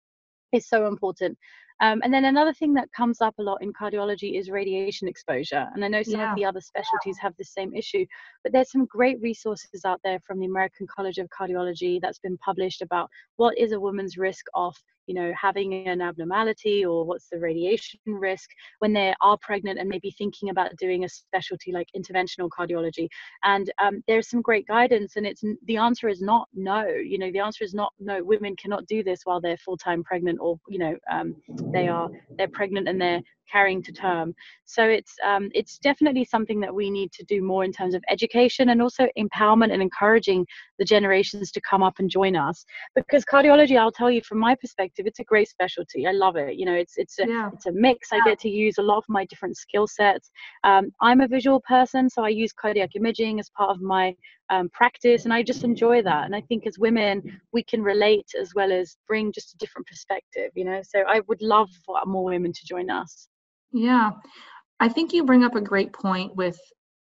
is 0.52 0.68
so 0.68 0.88
important. 0.88 1.38
Um, 1.82 2.00
and 2.04 2.14
then 2.14 2.26
another 2.26 2.54
thing 2.54 2.76
that 2.76 2.92
comes 2.96 3.22
up 3.22 3.34
a 3.40 3.42
lot 3.42 3.58
in 3.62 3.74
cardiology 3.74 4.40
is 4.40 4.52
radiation 4.52 5.08
exposure. 5.08 5.68
And 5.74 5.84
I 5.84 5.88
know 5.88 6.04
some 6.04 6.20
yeah. 6.20 6.32
of 6.32 6.38
the 6.38 6.46
other 6.46 6.62
specialties 6.62 7.18
have 7.20 7.34
the 7.38 7.44
same 7.44 7.74
issue, 7.74 8.06
but 8.44 8.54
there's 8.54 8.72
some 8.72 8.86
great 8.86 9.20
resources 9.20 9.84
out 9.84 10.00
there 10.04 10.20
from 10.26 10.40
the 10.40 10.46
American 10.46 10.86
College 10.96 11.18
of 11.18 11.28
Cardiology 11.30 12.00
that's 12.00 12.20
been 12.20 12.38
published 12.38 12.84
about 12.84 13.10
what 13.38 13.58
is 13.58 13.72
a 13.72 13.80
woman's 13.80 14.16
risk 14.16 14.46
of 14.54 14.76
you 15.08 15.16
know 15.16 15.32
having 15.40 15.88
an 15.88 16.02
abnormality 16.02 16.86
or 16.86 17.06
what's 17.06 17.28
the 17.30 17.40
radiation 17.40 18.00
risk 18.06 18.50
when 18.80 18.94
they 18.94 19.14
are 19.22 19.38
pregnant 19.42 19.80
and 19.80 19.90
maybe 19.90 20.14
thinking 20.18 20.50
about 20.50 20.76
doing 20.78 21.04
a 21.04 21.10
specialty 21.10 21.72
like 21.72 21.88
interventional 21.96 22.50
cardiology. 22.50 23.08
And 23.44 23.72
um, 23.82 24.04
there's 24.08 24.30
some 24.30 24.42
great 24.42 24.68
guidance 24.68 25.16
and 25.16 25.26
it's 25.26 25.44
the 25.66 25.78
answer 25.78 26.08
is 26.08 26.22
not 26.22 26.48
no 26.54 26.86
you 26.88 27.18
know 27.18 27.32
the 27.32 27.40
answer 27.40 27.64
is 27.64 27.74
not 27.74 27.94
no. 28.00 28.24
Women 28.24 28.56
cannot 28.56 28.86
do 28.86 29.04
this 29.04 29.22
while 29.24 29.42
they're 29.42 29.58
full-time 29.58 30.04
pregnant 30.04 30.40
or 30.42 30.58
you 30.70 30.80
know 30.80 30.96
um, 31.12 31.36
they 31.74 31.88
are 31.88 32.10
they're 32.38 32.48
pregnant 32.48 32.88
and 32.88 33.02
they're 33.02 33.22
carrying 33.52 33.82
to 33.84 33.92
term. 33.92 34.34
So 34.66 34.84
it's 34.84 35.14
um, 35.26 35.50
it's 35.54 35.78
definitely 35.78 36.26
something 36.26 36.60
that 36.62 36.74
we 36.74 36.90
need 36.90 37.12
to 37.14 37.24
do 37.26 37.42
more 37.42 37.64
in 37.64 37.72
terms 37.72 37.94
of 37.94 38.04
education 38.10 38.70
and 38.70 38.82
also 38.82 39.08
empowerment 39.18 39.74
and 39.74 39.82
encouraging 39.82 40.46
the 40.80 40.86
generations 40.86 41.52
to 41.52 41.62
come 41.70 41.84
up 41.84 41.96
and 42.00 42.10
join 42.10 42.36
us. 42.36 42.66
Because 42.96 43.26
cardiology, 43.26 43.78
I'll 43.78 43.92
tell 43.92 44.12
you 44.12 44.22
from 44.22 44.40
my 44.40 44.56
perspective, 44.56 45.06
it's 45.08 45.20
a 45.20 45.26
great 45.26 45.50
specialty. 45.50 46.08
I 46.08 46.12
love 46.12 46.36
it. 46.36 46.56
You 46.56 46.66
know, 46.66 46.74
it's 46.76 46.94
it's 46.98 47.20
a 47.20 47.28
yeah. 47.28 47.50
it's 47.54 47.66
a 47.66 47.72
mix. 47.72 48.10
I 48.12 48.20
get 48.26 48.40
to 48.40 48.50
use 48.50 48.78
a 48.78 48.84
lot 48.84 48.98
of 48.98 49.06
my 49.10 49.26
different 49.26 49.58
skill 49.58 49.88
sets. 49.88 50.32
Um, 50.64 50.92
I'm 51.02 51.22
a 51.22 51.28
visual 51.28 51.62
person, 51.68 52.10
so 52.10 52.24
I 52.24 52.30
use 52.30 52.54
cardiac 52.54 52.96
imaging 52.96 53.40
as 53.40 53.50
part 53.50 53.70
of 53.70 53.82
my 53.82 54.16
um, 54.52 54.70
practice 54.74 55.24
and 55.24 55.34
i 55.34 55.42
just 55.42 55.64
enjoy 55.64 56.02
that 56.02 56.26
and 56.26 56.36
i 56.36 56.42
think 56.42 56.68
as 56.68 56.78
women 56.78 57.40
we 57.54 57.64
can 57.64 57.82
relate 57.82 58.30
as 58.40 58.54
well 58.54 58.72
as 58.72 58.98
bring 59.08 59.32
just 59.32 59.54
a 59.54 59.58
different 59.58 59.88
perspective 59.88 60.52
you 60.56 60.66
know 60.66 60.82
so 60.84 61.00
i 61.08 61.22
would 61.28 61.42
love 61.42 61.70
for 61.86 61.98
more 62.06 62.26
women 62.26 62.52
to 62.52 62.66
join 62.66 62.90
us 62.90 63.30
yeah, 63.74 64.12
I 64.80 64.90
think 64.90 65.14
you 65.14 65.24
bring 65.24 65.44
up 65.44 65.56
a 65.56 65.62
great 65.62 65.94
point 65.94 66.36
with 66.36 66.58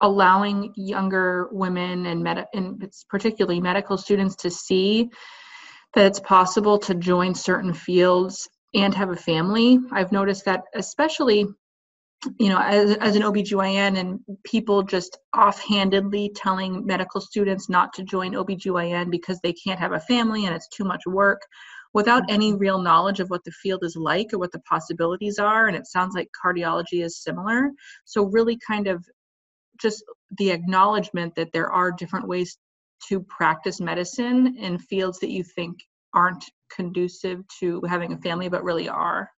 allowing 0.00 0.72
younger 0.76 1.48
women 1.52 2.06
and, 2.06 2.22
med- 2.22 2.46
and 2.52 2.90
particularly 3.08 3.60
medical 3.60 3.96
students 3.96 4.36
to 4.36 4.50
see 4.50 5.08
that 5.94 6.06
it's 6.06 6.20
possible 6.20 6.78
to 6.78 6.94
join 6.94 7.34
certain 7.34 7.72
fields 7.72 8.48
and 8.74 8.94
have 8.94 9.10
a 9.10 9.16
family. 9.16 9.78
I've 9.92 10.12
noticed 10.12 10.44
that 10.46 10.62
especially 10.74 11.46
you 12.38 12.48
know 12.48 12.58
as, 12.58 12.96
as 12.98 13.16
an 13.16 13.22
OBGYN 13.22 13.98
and 13.98 14.20
people 14.44 14.82
just 14.82 15.18
offhandedly 15.36 16.30
telling 16.36 16.86
medical 16.86 17.20
students 17.20 17.68
not 17.68 17.92
to 17.94 18.04
join 18.04 18.32
OBGYN 18.32 19.10
because 19.10 19.40
they 19.42 19.52
can't 19.52 19.80
have 19.80 19.92
a 19.92 20.00
family 20.00 20.46
and 20.46 20.54
it's 20.54 20.68
too 20.68 20.84
much 20.84 21.02
work 21.06 21.42
without 21.94 22.22
mm-hmm. 22.24 22.34
any 22.34 22.54
real 22.54 22.80
knowledge 22.80 23.20
of 23.20 23.28
what 23.28 23.44
the 23.44 23.52
field 23.52 23.84
is 23.84 23.96
like 23.96 24.32
or 24.32 24.38
what 24.38 24.52
the 24.52 24.60
possibilities 24.60 25.38
are. 25.38 25.66
And 25.66 25.76
it 25.76 25.86
sounds 25.86 26.14
like 26.14 26.28
cardiology 26.44 27.04
is 27.04 27.22
similar. 27.22 27.70
So, 28.04 28.24
really, 28.24 28.58
kind 28.66 28.86
of 28.86 29.04
just 29.80 30.04
the 30.38 30.50
acknowledgement 30.50 31.34
that 31.36 31.52
there 31.52 31.70
are 31.70 31.90
different 31.90 32.28
ways 32.28 32.56
to 33.08 33.20
practice 33.20 33.80
medicine 33.80 34.56
in 34.58 34.78
fields 34.78 35.18
that 35.20 35.30
you 35.30 35.42
think 35.42 35.78
aren't 36.14 36.44
conducive 36.74 37.40
to 37.60 37.82
having 37.88 38.12
a 38.12 38.18
family 38.18 38.48
but 38.48 38.64
really 38.64 38.88
are. 38.88 39.30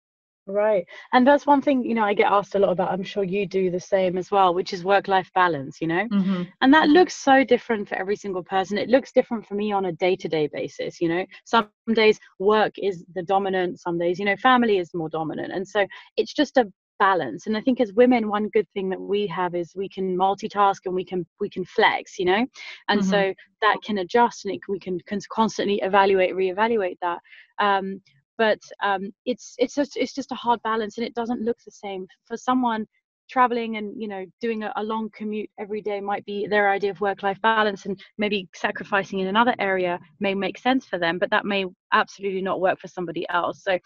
Right. 0.47 0.85
And 1.13 1.25
that's 1.25 1.47
one 1.47 1.63
thing, 1.63 1.85
you 1.85 1.95
know, 1.95 2.05
I 2.05 2.15
get 2.15 2.31
asked 2.31 2.57
a 2.57 2.59
lot 2.59 2.73
about. 2.73 2.91
I'm 2.91 3.05
sure 3.05 3.23
you 3.23 3.47
do 3.47 3.71
the 3.71 3.79
same 3.79 4.19
as 4.19 4.31
well, 4.31 4.53
which 4.55 4.73
is 4.73 4.85
work 4.85 5.07
life 5.07 5.31
balance, 5.35 5.81
you 5.81 5.87
know? 5.87 6.09
Mm-hmm. 6.09 6.43
And 6.61 6.75
that 6.75 6.89
looks 6.89 7.15
so 7.15 7.45
different 7.45 7.89
for 7.89 7.95
every 7.95 8.17
single 8.17 8.43
person. 8.43 8.77
It 8.77 8.89
looks 8.89 9.13
different 9.13 9.47
for 9.47 9.55
me 9.55 9.71
on 9.71 9.85
a 9.85 9.93
day 9.93 10.17
to 10.17 10.29
day 10.29 10.49
basis, 10.53 11.01
you 11.01 11.09
know? 11.09 11.25
Some 11.45 11.69
days 11.95 12.19
work 12.41 12.73
is 12.77 13.05
the 13.15 13.23
dominant, 13.23 13.81
some 13.81 13.99
days, 13.99 14.19
you 14.19 14.25
know, 14.25 14.37
family 14.37 14.79
is 14.79 14.93
more 14.95 15.09
dominant. 15.09 15.53
And 15.53 15.67
so 15.67 15.87
it's 16.17 16.35
just 16.35 16.57
a 16.57 16.71
balance 16.99 17.49
and 17.49 17.57
i 17.57 17.61
think 17.61 17.81
as 17.81 17.93
women 17.95 18.29
one 18.29 18.49
good 18.51 18.69
thing 18.75 18.89
that 18.89 19.01
we 19.01 19.27
have 19.27 19.57
is 19.57 19.73
we 19.75 19.89
can 19.89 20.17
multitask 20.17 20.81
and 20.85 20.95
we 20.95 21.05
can 21.05 21.27
we 21.41 21.51
can 21.51 21.65
flex 21.65 22.17
you 22.17 22.25
know 22.25 22.47
and 22.89 23.01
mm-hmm. 23.01 23.11
so 23.11 23.35
that 23.61 23.77
can 23.83 23.99
adjust 23.99 24.45
and 24.45 24.55
it, 24.55 24.61
we 24.69 24.79
can, 24.79 25.01
can 25.01 25.19
constantly 25.29 25.81
evaluate 25.83 26.33
reevaluate 26.33 26.97
that 27.01 27.19
um, 27.59 28.01
but 28.39 28.61
um, 28.83 29.13
it's 29.27 29.55
it's 29.59 29.75
just 29.75 29.97
it's 29.97 30.15
just 30.15 30.33
a 30.33 30.37
hard 30.37 30.61
balance 30.63 30.99
and 30.99 31.07
it 31.07 31.15
doesn't 31.15 31.43
look 31.43 31.59
the 31.65 31.71
same. 31.71 32.07
For 32.27 32.37
someone 32.37 32.87
traveling 33.31 33.77
and 33.77 33.95
you 34.01 34.09
know 34.09 34.25
doing 34.41 34.63
a, 34.63 34.73
a 34.77 34.83
long 34.83 35.09
commute 35.15 35.49
every 35.59 35.81
day 35.81 36.01
might 36.01 36.25
be 36.27 36.47
their 36.47 36.71
idea 36.71 36.91
of 36.91 37.01
work 37.01 37.23
life 37.23 37.41
balance 37.41 37.87
and 37.87 37.99
maybe 38.19 38.49
sacrificing 38.55 39.21
in 39.21 39.29
another 39.29 39.55
area 39.59 39.99
may 40.21 40.35
make 40.35 40.59
sense 40.59 40.85
for 40.87 40.99
them 40.99 41.19
but 41.19 41.31
that 41.31 41.45
may 41.45 41.65
absolutely 41.93 42.43
not 42.43 42.61
work 42.61 42.79
for 42.79 42.89
somebody 42.89 43.27
else. 43.31 43.63
So 43.63 43.79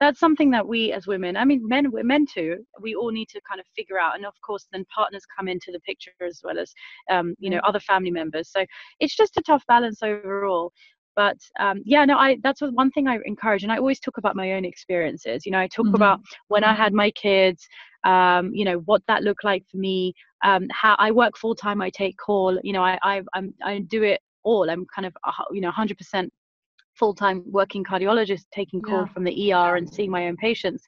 that's 0.00 0.18
something 0.18 0.50
that 0.50 0.66
we 0.66 0.92
as 0.92 1.06
women 1.06 1.36
i 1.36 1.44
mean 1.44 1.60
men 1.68 1.90
we're 1.90 2.02
men 2.02 2.24
too 2.24 2.56
we 2.80 2.94
all 2.94 3.10
need 3.10 3.28
to 3.28 3.38
kind 3.46 3.60
of 3.60 3.66
figure 3.76 3.98
out 3.98 4.16
and 4.16 4.24
of 4.24 4.32
course 4.40 4.66
then 4.72 4.82
partners 4.92 5.22
come 5.36 5.46
into 5.46 5.70
the 5.70 5.80
picture 5.80 6.10
as 6.26 6.40
well 6.42 6.58
as 6.58 6.72
um, 7.10 7.34
you 7.38 7.50
know 7.50 7.58
mm. 7.58 7.68
other 7.68 7.80
family 7.80 8.10
members. 8.10 8.50
So 8.50 8.64
it's 8.98 9.14
just 9.14 9.36
a 9.36 9.42
tough 9.42 9.62
balance 9.68 10.02
overall 10.02 10.72
but 11.16 11.36
um, 11.58 11.82
yeah 11.84 12.04
no 12.04 12.16
i 12.16 12.36
that's 12.42 12.60
one 12.60 12.90
thing 12.90 13.08
i 13.08 13.18
encourage 13.24 13.62
and 13.62 13.72
i 13.72 13.76
always 13.76 14.00
talk 14.00 14.18
about 14.18 14.36
my 14.36 14.52
own 14.52 14.64
experiences 14.64 15.44
you 15.44 15.52
know 15.52 15.58
i 15.58 15.66
talk 15.66 15.86
mm-hmm. 15.86 15.94
about 15.94 16.20
when 16.48 16.64
i 16.64 16.72
had 16.72 16.92
my 16.92 17.10
kids 17.12 17.66
um, 18.04 18.50
you 18.54 18.64
know 18.64 18.78
what 18.86 19.02
that 19.08 19.22
looked 19.22 19.44
like 19.44 19.64
for 19.70 19.76
me 19.76 20.14
um, 20.44 20.66
how 20.70 20.96
i 20.98 21.10
work 21.10 21.36
full 21.36 21.54
time 21.54 21.80
i 21.82 21.90
take 21.90 22.16
call 22.16 22.58
you 22.62 22.72
know 22.72 22.82
i 22.82 22.98
i 23.02 23.22
I'm, 23.34 23.52
i 23.62 23.80
do 23.80 24.02
it 24.02 24.20
all 24.42 24.70
i'm 24.70 24.86
kind 24.94 25.06
of 25.06 25.14
you 25.52 25.60
know 25.60 25.70
100% 25.70 26.28
full-time 26.94 27.42
working 27.46 27.84
cardiologist 27.84 28.44
taking 28.52 28.80
call 28.82 29.00
yeah. 29.06 29.12
from 29.12 29.24
the 29.24 29.52
er 29.52 29.76
and 29.76 29.88
seeing 29.88 30.10
my 30.10 30.26
own 30.26 30.36
patients 30.36 30.84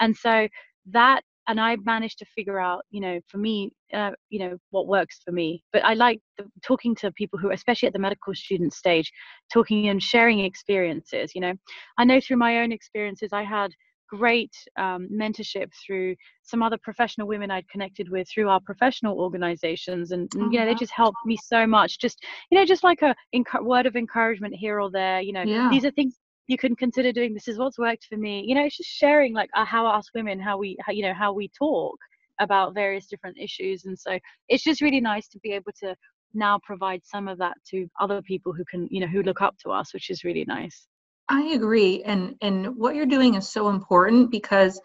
and 0.00 0.16
so 0.16 0.48
that 0.86 1.22
and 1.48 1.60
I 1.60 1.76
managed 1.84 2.18
to 2.20 2.26
figure 2.36 2.58
out, 2.58 2.84
you 2.90 3.00
know, 3.00 3.20
for 3.28 3.38
me, 3.38 3.72
uh, 3.92 4.12
you 4.30 4.38
know, 4.38 4.56
what 4.70 4.86
works 4.86 5.20
for 5.24 5.32
me. 5.32 5.62
But 5.72 5.84
I 5.84 5.94
like 5.94 6.20
the, 6.38 6.44
talking 6.64 6.94
to 6.96 7.10
people 7.12 7.38
who, 7.38 7.50
especially 7.50 7.88
at 7.88 7.92
the 7.92 7.98
medical 7.98 8.34
student 8.34 8.72
stage, 8.72 9.10
talking 9.52 9.88
and 9.88 10.02
sharing 10.02 10.40
experiences. 10.40 11.32
You 11.34 11.40
know, 11.40 11.54
I 11.98 12.04
know 12.04 12.20
through 12.20 12.36
my 12.36 12.58
own 12.58 12.72
experiences, 12.72 13.32
I 13.32 13.42
had 13.42 13.72
great 14.08 14.54
um, 14.76 15.08
mentorship 15.10 15.70
through 15.84 16.14
some 16.42 16.62
other 16.62 16.76
professional 16.82 17.26
women 17.26 17.50
I'd 17.50 17.68
connected 17.68 18.10
with 18.10 18.28
through 18.28 18.48
our 18.48 18.60
professional 18.60 19.18
organizations, 19.18 20.12
and, 20.12 20.28
and 20.34 20.52
you 20.52 20.60
know, 20.60 20.66
they 20.66 20.74
just 20.74 20.92
helped 20.92 21.18
me 21.24 21.36
so 21.42 21.66
much. 21.66 21.98
Just 21.98 22.22
you 22.50 22.58
know, 22.58 22.64
just 22.64 22.84
like 22.84 23.02
a 23.02 23.14
enc- 23.34 23.64
word 23.64 23.86
of 23.86 23.96
encouragement 23.96 24.54
here 24.54 24.80
or 24.80 24.90
there. 24.90 25.20
You 25.20 25.32
know, 25.32 25.42
yeah. 25.42 25.68
these 25.70 25.84
are 25.84 25.90
things 25.92 26.14
you 26.46 26.58
can 26.58 26.74
consider 26.76 27.12
doing 27.12 27.34
this 27.34 27.48
is 27.48 27.58
what's 27.58 27.78
worked 27.78 28.06
for 28.06 28.16
me. 28.16 28.44
You 28.46 28.54
know 28.54 28.64
it's 28.64 28.76
just 28.76 28.90
sharing 28.90 29.32
like 29.32 29.50
uh, 29.56 29.64
how 29.64 29.86
us 29.86 30.08
women 30.14 30.40
how 30.40 30.58
we 30.58 30.76
how, 30.80 30.92
you 30.92 31.02
know 31.02 31.14
how 31.14 31.32
we 31.32 31.48
talk 31.56 31.96
about 32.40 32.74
various 32.74 33.06
different 33.06 33.38
issues. 33.38 33.84
And 33.84 33.98
so 33.98 34.18
it's 34.48 34.64
just 34.64 34.80
really 34.80 35.00
nice 35.00 35.28
to 35.28 35.38
be 35.40 35.52
able 35.52 35.72
to 35.80 35.94
now 36.34 36.58
provide 36.62 37.02
some 37.04 37.28
of 37.28 37.38
that 37.38 37.54
to 37.70 37.86
other 38.00 38.22
people 38.22 38.52
who 38.52 38.64
can 38.64 38.88
you 38.90 39.00
know 39.00 39.06
who 39.06 39.22
look 39.22 39.42
up 39.42 39.56
to 39.62 39.70
us 39.70 39.92
which 39.94 40.10
is 40.10 40.24
really 40.24 40.44
nice. 40.46 40.86
I 41.28 41.42
agree. 41.54 42.02
And 42.02 42.36
and 42.40 42.76
what 42.76 42.94
you're 42.94 43.06
doing 43.06 43.34
is 43.34 43.48
so 43.48 43.68
important 43.68 44.30
because 44.30 44.80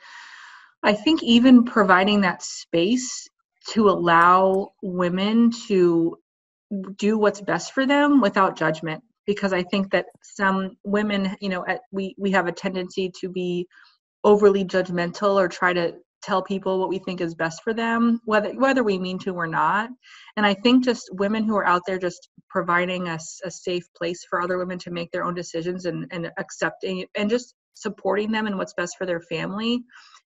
i 0.83 0.93
think 0.93 1.23
even 1.23 1.65
providing 1.65 2.21
that 2.21 2.43
space 2.43 3.27
to 3.69 3.89
allow 3.89 4.69
women 4.81 5.51
to 5.67 6.17
do 6.97 7.17
what's 7.17 7.41
best 7.41 7.73
for 7.73 7.85
them 7.85 8.21
without 8.21 8.57
judgment 8.57 9.03
because 9.27 9.53
I 9.53 9.61
think 9.61 9.91
that 9.91 10.05
some 10.23 10.77
women, 10.83 11.35
you 11.39 11.49
know, 11.49 11.63
at, 11.67 11.81
we 11.91 12.15
we 12.17 12.31
have 12.31 12.47
a 12.47 12.51
tendency 12.51 13.11
to 13.19 13.29
be 13.29 13.67
overly 14.23 14.65
judgmental 14.65 15.35
or 15.35 15.47
try 15.47 15.73
to 15.73 15.93
tell 16.23 16.41
people 16.41 16.79
what 16.79 16.89
we 16.89 16.97
think 16.99 17.21
is 17.21 17.35
best 17.35 17.61
for 17.63 17.73
them, 17.73 18.19
whether 18.25 18.51
whether 18.53 18.83
we 18.83 18.97
mean 18.97 19.19
to 19.19 19.35
or 19.35 19.45
not. 19.45 19.89
And 20.37 20.45
I 20.45 20.53
think 20.55 20.83
just 20.83 21.09
women 21.13 21.43
who 21.43 21.55
are 21.57 21.67
out 21.67 21.83
there 21.85 21.99
just 21.99 22.29
providing 22.49 23.07
us 23.07 23.39
a, 23.43 23.49
a 23.49 23.51
safe 23.51 23.83
place 23.95 24.25
for 24.29 24.41
other 24.41 24.57
women 24.57 24.79
to 24.79 24.91
make 24.91 25.11
their 25.11 25.23
own 25.23 25.35
decisions 25.35 25.85
and, 25.85 26.07
and 26.11 26.31
accepting 26.39 27.05
and 27.15 27.29
just 27.29 27.53
supporting 27.75 28.31
them 28.31 28.47
and 28.47 28.57
what's 28.57 28.73
best 28.73 28.95
for 28.97 29.05
their 29.05 29.21
family 29.21 29.83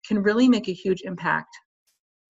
can 0.07 0.23
really 0.23 0.49
make 0.49 0.69
a 0.69 0.73
huge 0.73 1.03
impact. 1.03 1.57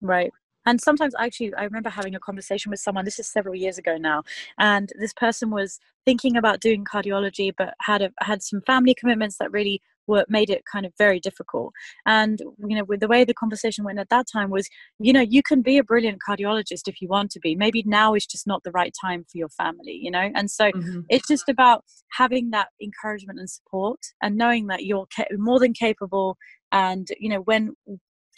Right 0.01 0.31
and 0.65 0.81
sometimes 0.81 1.13
actually 1.19 1.53
i 1.55 1.63
remember 1.63 1.89
having 1.89 2.15
a 2.15 2.19
conversation 2.19 2.69
with 2.69 2.79
someone 2.79 3.05
this 3.05 3.19
is 3.19 3.27
several 3.27 3.55
years 3.55 3.77
ago 3.77 3.97
now 3.97 4.23
and 4.57 4.91
this 4.99 5.13
person 5.13 5.49
was 5.49 5.79
thinking 6.05 6.35
about 6.37 6.61
doing 6.61 6.83
cardiology 6.83 7.51
but 7.57 7.73
had 7.81 8.01
a, 8.01 8.11
had 8.21 8.41
some 8.41 8.61
family 8.61 8.93
commitments 8.93 9.37
that 9.37 9.51
really 9.51 9.81
were 10.09 10.25
made 10.27 10.49
it 10.49 10.63
kind 10.69 10.85
of 10.85 10.91
very 10.97 11.19
difficult. 11.19 11.71
And 12.05 12.39
you 12.67 12.75
know 12.75 12.83
with 12.83 12.99
the 12.99 13.07
way 13.07 13.23
the 13.23 13.33
conversation 13.33 13.85
went 13.85 13.99
at 13.99 14.09
that 14.09 14.25
time 14.31 14.49
was 14.49 14.67
you 14.99 15.13
know 15.13 15.21
you 15.21 15.41
can 15.41 15.61
be 15.61 15.77
a 15.77 15.83
brilliant 15.83 16.19
cardiologist 16.27 16.87
if 16.87 17.01
you 17.01 17.07
want 17.07 17.31
to 17.31 17.39
be. 17.39 17.55
Maybe 17.55 17.83
now 17.85 18.15
is 18.15 18.25
just 18.25 18.47
not 18.47 18.63
the 18.63 18.71
right 18.71 18.93
time 18.99 19.23
for 19.31 19.37
your 19.37 19.49
family 19.49 19.97
you 20.01 20.11
know? 20.11 20.29
And 20.35 20.49
so 20.51 20.71
mm-hmm. 20.71 21.01
it's 21.09 21.27
just 21.27 21.47
about 21.47 21.85
having 22.11 22.49
that 22.49 22.69
encouragement 22.81 23.39
and 23.39 23.49
support 23.49 23.99
and 24.21 24.35
knowing 24.35 24.67
that 24.67 24.83
you're 24.85 25.07
ca- 25.15 25.25
more 25.37 25.59
than 25.59 25.73
capable 25.73 26.37
and 26.71 27.07
you 27.19 27.29
know 27.29 27.41
when 27.41 27.75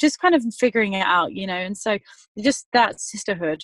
just 0.01 0.19
kind 0.19 0.35
of 0.35 0.43
figuring 0.59 0.93
it 0.93 1.05
out, 1.05 1.33
you 1.33 1.47
know, 1.47 1.53
and 1.53 1.77
so 1.77 1.97
just 2.37 2.67
that 2.73 2.99
sisterhood 2.99 3.63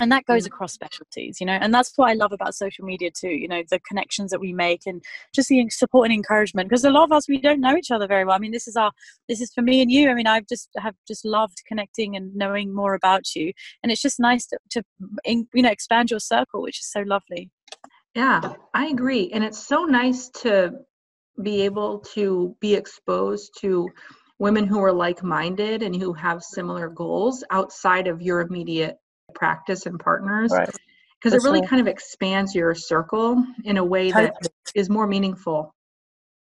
and 0.00 0.10
that 0.10 0.24
goes 0.24 0.44
mm. 0.44 0.46
across 0.46 0.72
specialties 0.72 1.40
you 1.40 1.46
know 1.46 1.52
and 1.52 1.72
that's 1.72 1.92
what 1.96 2.08
i 2.08 2.14
love 2.14 2.32
about 2.32 2.54
social 2.54 2.84
media 2.84 3.10
too 3.10 3.28
you 3.28 3.48
know 3.48 3.62
the 3.70 3.80
connections 3.80 4.30
that 4.30 4.40
we 4.40 4.52
make 4.52 4.82
and 4.86 5.02
just 5.34 5.48
the 5.48 5.68
support 5.70 6.06
and 6.06 6.14
encouragement 6.14 6.68
because 6.68 6.84
a 6.84 6.90
lot 6.90 7.04
of 7.04 7.12
us 7.12 7.28
we 7.28 7.40
don't 7.40 7.60
know 7.60 7.76
each 7.76 7.90
other 7.90 8.06
very 8.06 8.24
well 8.24 8.34
i 8.34 8.38
mean 8.38 8.52
this 8.52 8.68
is 8.68 8.76
our 8.76 8.90
this 9.28 9.40
is 9.40 9.52
for 9.52 9.62
me 9.62 9.82
and 9.82 9.90
you 9.90 10.10
i 10.10 10.14
mean 10.14 10.26
i've 10.26 10.46
just 10.46 10.68
have 10.78 10.94
just 11.06 11.24
loved 11.24 11.62
connecting 11.66 12.16
and 12.16 12.34
knowing 12.34 12.74
more 12.74 12.94
about 12.94 13.34
you 13.34 13.52
and 13.82 13.92
it's 13.92 14.02
just 14.02 14.20
nice 14.20 14.46
to, 14.46 14.58
to 14.70 14.82
you 15.24 15.46
know 15.62 15.70
expand 15.70 16.10
your 16.10 16.20
circle 16.20 16.62
which 16.62 16.78
is 16.78 16.90
so 16.90 17.00
lovely 17.00 17.50
yeah 18.14 18.54
i 18.74 18.86
agree 18.86 19.30
and 19.32 19.44
it's 19.44 19.62
so 19.66 19.84
nice 19.84 20.28
to 20.30 20.72
be 21.42 21.62
able 21.62 21.98
to 21.98 22.54
be 22.60 22.74
exposed 22.74 23.50
to 23.58 23.88
women 24.42 24.66
who 24.66 24.80
are 24.80 24.92
like-minded 24.92 25.82
and 25.82 25.94
who 25.94 26.12
have 26.12 26.42
similar 26.42 26.88
goals 26.88 27.44
outside 27.50 28.08
of 28.08 28.20
your 28.20 28.40
immediate 28.40 28.96
practice 29.34 29.86
and 29.86 30.00
partners 30.00 30.50
Right. 30.52 30.68
because 31.14 31.32
it 31.32 31.44
really 31.44 31.60
sure. 31.60 31.68
kind 31.68 31.80
of 31.80 31.86
expands 31.86 32.52
your 32.52 32.74
circle 32.74 33.42
in 33.64 33.76
a 33.76 33.84
way 33.84 34.10
that 34.10 34.34
Totally. 34.74 34.88
more 34.90 35.06
meaningful 35.06 35.72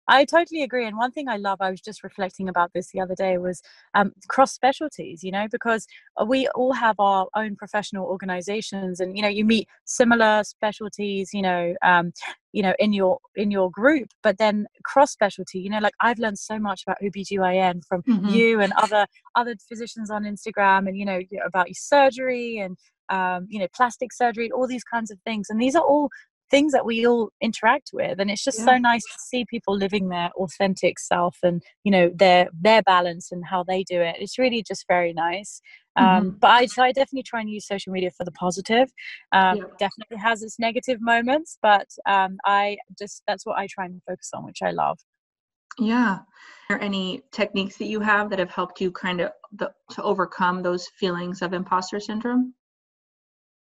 I 0.10 0.26
totally 0.26 0.64
agree. 0.64 0.86
And 0.88 0.98
one 0.98 1.12
thing 1.12 1.28
I 1.30 1.38
love, 1.38 1.60
I 1.62 1.70
was 1.70 1.80
just 1.82 2.04
reflecting 2.04 2.50
about 2.50 2.72
this 2.74 2.92
the 2.92 3.00
other 3.00 3.16
day, 3.16 3.38
was 3.38 3.62
um, 3.94 4.12
cross 4.28 4.52
specialties, 4.52 5.24
you 5.24 5.32
know, 5.32 5.48
because 5.52 5.86
uh, 6.20 6.26
we 6.26 6.48
all 6.50 6.74
have 6.74 7.00
our 7.00 7.28
own 7.36 7.56
professional 7.56 8.06
organizations 8.06 9.00
and, 9.00 9.16
you 9.16 9.22
know, 9.22 9.30
you 9.30 9.46
meet 9.46 9.68
similar 9.86 10.44
specialties, 10.44 11.30
you 11.34 11.44
know, 11.44 11.76
um, 11.84 12.12
you 12.52 12.64
know, 12.64 12.74
in 12.80 12.92
your 12.92 13.20
in 13.36 13.52
your 13.52 13.70
group, 13.70 14.10
but 14.24 14.40
then 14.40 14.66
cross 14.84 15.12
specialty, 15.12 15.60
you 15.60 15.70
know, 15.70 15.80
like 15.80 15.94
I've 16.02 16.18
learned 16.20 16.40
so 16.40 16.58
much 16.58 16.82
about 16.84 16.98
OBGYN 17.04 17.86
from 17.88 18.02
Mhm. 18.04 18.34
you 18.34 18.60
and 18.62 18.74
other 18.74 19.06
other 19.36 19.56
physicians 19.68 20.10
on 20.10 20.24
Instagram 20.24 20.88
and, 20.88 20.98
you 20.98 21.06
know, 21.06 21.20
about 21.46 21.68
your 21.68 21.76
surgery 21.76 22.58
and 22.58 22.76
um, 23.10 23.48
you 23.50 23.60
know, 23.60 23.68
plastic 23.76 24.14
surgery, 24.14 24.52
all 24.52 24.68
these 24.68 24.84
kinds 24.84 25.10
of 25.12 25.20
things. 25.26 25.48
And 25.50 25.60
these 25.60 25.76
are 25.76 25.84
all 25.84 26.10
things 26.50 26.72
that 26.72 26.86
we 26.86 27.06
all 27.06 27.30
interact 27.42 27.92
with 27.94 28.20
and 28.20 28.30
it's 28.32 28.44
just 28.44 28.64
so 28.64 28.78
nice 28.78 29.04
to 29.04 29.20
see 29.20 29.46
people 29.46 29.76
living 29.76 30.10
their 30.10 30.30
authentic 30.36 31.00
self 31.00 31.38
and 31.44 31.62
you 31.84 31.92
know 31.92 32.10
their 32.16 32.50
their 32.60 32.82
balance 32.84 33.32
and 33.32 33.46
how 33.46 33.64
they 33.64 33.84
do 33.84 34.02
it 34.02 34.16
it's 34.20 34.38
really 34.40 34.64
just 34.64 34.86
very 34.88 35.14
nice 35.14 35.62
um 35.96 36.32
Mhm. 36.32 36.40
but 36.40 36.52
i 36.52 36.66
so 36.66 36.84
i 36.84 36.92
definitely 36.92 37.24
try 37.24 37.40
and 37.42 37.50
use 37.50 37.68
social 37.68 37.92
media 37.92 38.12
for 38.12 38.24
the 38.24 38.32
positive 38.32 38.90
um 39.32 39.58
Yeah. 39.58 39.64
definitely 39.80 40.18
has 40.18 40.42
its 40.42 40.60
negative 40.60 41.00
moments 41.02 41.58
but 41.62 41.88
um 42.06 42.38
i 42.46 42.78
just 42.98 43.24
that's 43.28 43.46
what 43.46 43.58
i 43.58 43.68
try 43.68 43.86
and 43.86 44.02
focus 44.08 44.30
on 44.34 44.44
which 44.46 44.62
i 44.64 44.72
love 44.72 44.98
Yeah. 45.80 46.20
Are 46.70 46.78
there 46.78 46.82
any 46.82 47.22
techniques 47.32 47.78
that 47.78 47.86
you 47.88 48.00
have 48.02 48.30
that 48.30 48.40
have 48.40 48.52
helped 48.52 48.82
you 48.82 48.92
kind 48.92 49.22
of 49.22 49.32
the, 49.52 49.72
to 49.92 50.04
overcome 50.04 50.62
those 50.62 50.88
feelings 51.00 51.42
of 51.42 51.54
imposter 51.54 52.00
syndrome? 52.00 52.54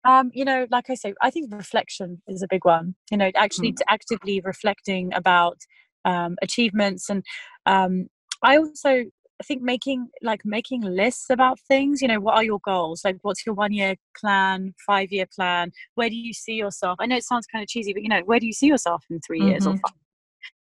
Um 0.05 0.31
you 0.33 0.45
know 0.45 0.65
like 0.71 0.89
i 0.89 0.95
say 0.95 1.13
i 1.21 1.29
think 1.29 1.53
reflection 1.53 2.21
is 2.27 2.41
a 2.41 2.47
big 2.49 2.63
one 2.65 2.95
you 3.11 3.17
know 3.17 3.31
actually 3.35 3.71
to 3.73 3.83
actively 3.89 4.41
reflecting 4.41 5.13
about 5.13 5.57
um 6.05 6.35
achievements 6.41 7.09
and 7.09 7.23
um 7.65 8.07
i 8.43 8.57
also 8.57 9.03
I 9.41 9.45
think 9.45 9.61
making 9.61 10.09
like 10.21 10.41
making 10.43 10.81
lists 10.81 11.29
about 11.29 11.59
things, 11.61 12.01
you 12.01 12.09
know, 12.09 12.19
what 12.19 12.35
are 12.35 12.43
your 12.43 12.59
goals? 12.65 13.05
Like 13.05 13.17
what's 13.21 13.45
your 13.45 13.55
one 13.55 13.71
year 13.71 13.95
plan, 14.19 14.73
five 14.85 15.13
year 15.13 15.27
plan? 15.33 15.71
Where 15.95 16.09
do 16.09 16.15
you 16.15 16.33
see 16.33 16.55
yourself? 16.55 16.97
I 16.99 17.05
know 17.05 17.15
it 17.15 17.23
sounds 17.23 17.47
kind 17.47 17.63
of 17.63 17.69
cheesy, 17.69 17.93
but 17.93 18.03
you 18.03 18.09
know, 18.09 18.19
where 18.25 18.39
do 18.41 18.45
you 18.45 18.51
see 18.51 18.67
yourself 18.67 19.05
in 19.09 19.21
3 19.21 19.39
years 19.39 19.65
or 19.65 19.75
Mhm. 19.75 19.79
five? 19.79 19.93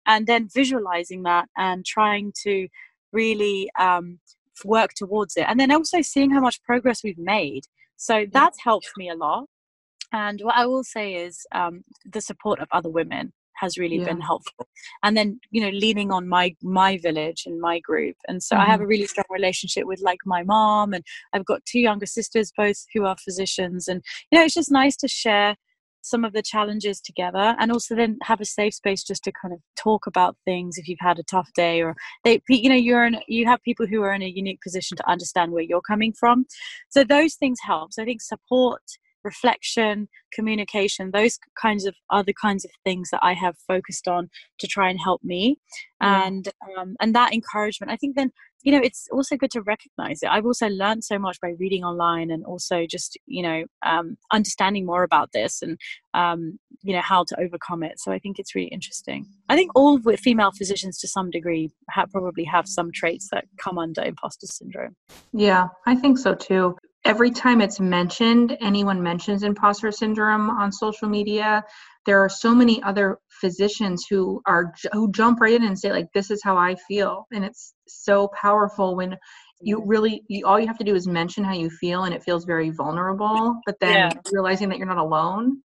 And 0.06 0.26
then 0.28 0.48
visualizing 0.48 1.24
that 1.24 1.48
and 1.56 1.84
trying 1.84 2.32
to 2.44 2.68
really 3.12 3.68
um, 3.78 4.20
work 4.64 4.92
towards 4.94 5.36
it. 5.36 5.46
And 5.48 5.58
then 5.58 5.72
also 5.72 6.00
seeing 6.02 6.30
how 6.30 6.40
much 6.40 6.62
progress 6.62 7.02
we've 7.02 7.18
made. 7.18 7.64
So 7.98 8.24
that's 8.32 8.62
helped 8.62 8.90
me 8.96 9.10
a 9.10 9.14
lot. 9.14 9.44
And 10.12 10.40
what 10.42 10.56
I 10.56 10.64
will 10.64 10.84
say 10.84 11.14
is 11.14 11.44
um, 11.54 11.84
the 12.10 12.22
support 12.22 12.60
of 12.60 12.68
other 12.72 12.88
women 12.88 13.32
has 13.56 13.76
really 13.76 13.98
been 13.98 14.20
helpful. 14.20 14.68
And 15.02 15.16
then 15.16 15.40
you 15.50 15.60
know 15.60 15.70
leaning 15.70 16.10
on 16.12 16.28
my 16.28 16.54
my 16.62 16.96
village 16.98 17.42
and 17.44 17.60
my 17.60 17.80
group. 17.80 18.16
And 18.28 18.42
so 18.42 18.56
i 18.56 18.64
have 18.64 18.80
a 18.80 18.86
really 18.86 19.06
strong 19.06 19.26
relationship 19.30 19.84
with 19.84 20.00
like 20.00 20.20
my 20.24 20.42
mom. 20.44 20.94
And 20.94 21.04
i've 21.32 21.44
got 21.44 21.64
two 21.64 21.80
younger 21.80 22.06
sisters 22.06 22.52
both 22.56 22.76
who 22.94 23.04
are 23.04 23.16
physicians. 23.18 23.88
And 23.88 24.02
you 24.30 24.38
know 24.38 24.44
it's 24.44 24.54
just 24.54 24.70
nice 24.70 24.96
to 24.98 25.08
share 25.08 25.56
some 26.02 26.24
of 26.24 26.32
the 26.32 26.42
challenges 26.42 27.00
together 27.00 27.54
and 27.58 27.70
also 27.70 27.94
then 27.94 28.18
have 28.22 28.40
a 28.40 28.44
safe 28.44 28.74
space 28.74 29.02
just 29.02 29.24
to 29.24 29.32
kind 29.32 29.52
of 29.52 29.60
talk 29.76 30.06
about 30.06 30.36
things 30.44 30.78
if 30.78 30.88
you've 30.88 30.98
had 31.00 31.18
a 31.18 31.24
tough 31.24 31.48
day 31.54 31.82
or 31.82 31.94
they 32.24 32.40
you 32.48 32.68
know 32.68 32.74
you're 32.74 33.04
in 33.04 33.16
you 33.28 33.46
have 33.46 33.62
people 33.62 33.86
who 33.86 34.02
are 34.02 34.12
in 34.12 34.22
a 34.22 34.28
unique 34.28 34.60
position 34.62 34.96
to 34.96 35.08
understand 35.08 35.52
where 35.52 35.62
you're 35.62 35.80
coming 35.80 36.12
from. 36.12 36.46
So 36.88 37.04
those 37.04 37.34
things 37.34 37.58
help 37.62 37.92
so 37.92 38.02
i 38.02 38.04
think 38.04 38.22
support 38.22 38.82
reflection 39.30 40.08
communication 40.36 41.10
those 41.10 41.38
kinds 41.64 41.84
of 41.88 41.94
other 42.18 42.34
kinds 42.44 42.64
of 42.64 42.70
things 42.84 43.06
that 43.12 43.22
i 43.30 43.32
have 43.44 43.56
focused 43.72 44.06
on 44.16 44.22
to 44.60 44.66
try 44.66 44.88
and 44.90 45.00
help 45.08 45.20
me. 45.22 45.42
Yeah. 46.00 46.26
and 46.26 46.44
um, 46.68 46.96
and 47.00 47.14
that 47.14 47.32
encouragement 47.38 47.90
i 47.92 47.96
think 47.96 48.14
then 48.16 48.30
you 48.62 48.72
know 48.72 48.80
it's 48.82 49.08
also 49.12 49.36
good 49.36 49.50
to 49.52 49.62
recognize 49.62 50.22
it. 50.22 50.30
I've 50.30 50.46
also 50.46 50.68
learned 50.68 51.04
so 51.04 51.18
much 51.18 51.40
by 51.40 51.50
reading 51.58 51.84
online 51.84 52.30
and 52.30 52.44
also 52.44 52.86
just 52.86 53.18
you 53.26 53.42
know 53.42 53.64
um, 53.84 54.16
understanding 54.32 54.84
more 54.84 55.02
about 55.02 55.30
this 55.32 55.62
and 55.62 55.78
um, 56.14 56.58
you 56.82 56.92
know 56.94 57.00
how 57.00 57.24
to 57.24 57.40
overcome 57.40 57.82
it. 57.82 58.00
So 58.00 58.12
i 58.12 58.18
think 58.18 58.38
it's 58.38 58.54
really 58.54 58.68
interesting. 58.68 59.26
I 59.48 59.56
think 59.56 59.70
all 59.74 60.00
female 60.16 60.52
physicians 60.52 60.98
to 61.00 61.08
some 61.08 61.30
degree 61.30 61.70
have, 61.90 62.10
probably 62.10 62.44
have 62.44 62.66
some 62.68 62.90
traits 62.92 63.28
that 63.32 63.44
come 63.62 63.78
under 63.78 64.02
imposter 64.02 64.46
syndrome. 64.46 64.96
Yeah, 65.32 65.68
I 65.86 65.94
think 65.94 66.18
so 66.18 66.34
too. 66.34 66.76
Every 67.04 67.30
time 67.30 67.60
it's 67.60 67.80
mentioned, 67.80 68.56
anyone 68.60 69.02
mentions 69.02 69.42
imposter 69.42 69.90
syndrome 69.92 70.50
on 70.50 70.72
social 70.72 71.08
media, 71.08 71.64
there 72.06 72.20
are 72.20 72.28
so 72.28 72.54
many 72.54 72.82
other 72.82 73.18
physicians 73.40 74.06
who 74.10 74.42
are 74.46 74.72
who 74.92 75.10
jump 75.12 75.40
right 75.40 75.54
in 75.54 75.64
and 75.64 75.78
say 75.78 75.92
like 75.92 76.08
this 76.12 76.30
is 76.30 76.42
how 76.42 76.56
I 76.56 76.74
feel 76.74 77.26
and 77.32 77.44
it's 77.44 77.74
so 77.86 78.28
powerful 78.40 78.96
when 78.96 79.16
you 79.60 79.82
really 79.84 80.22
you, 80.28 80.46
all 80.46 80.58
you 80.58 80.66
have 80.66 80.78
to 80.78 80.84
do 80.84 80.94
is 80.94 81.06
mention 81.06 81.44
how 81.44 81.52
you 81.52 81.70
feel 81.70 82.04
and 82.04 82.14
it 82.14 82.22
feels 82.22 82.44
very 82.44 82.70
vulnerable, 82.70 83.60
but 83.64 83.78
then 83.80 83.94
Yeah. 83.94 84.12
realizing 84.32 84.68
that 84.70 84.78
you're 84.78 84.86
not 84.86 84.98
alone. 84.98 85.62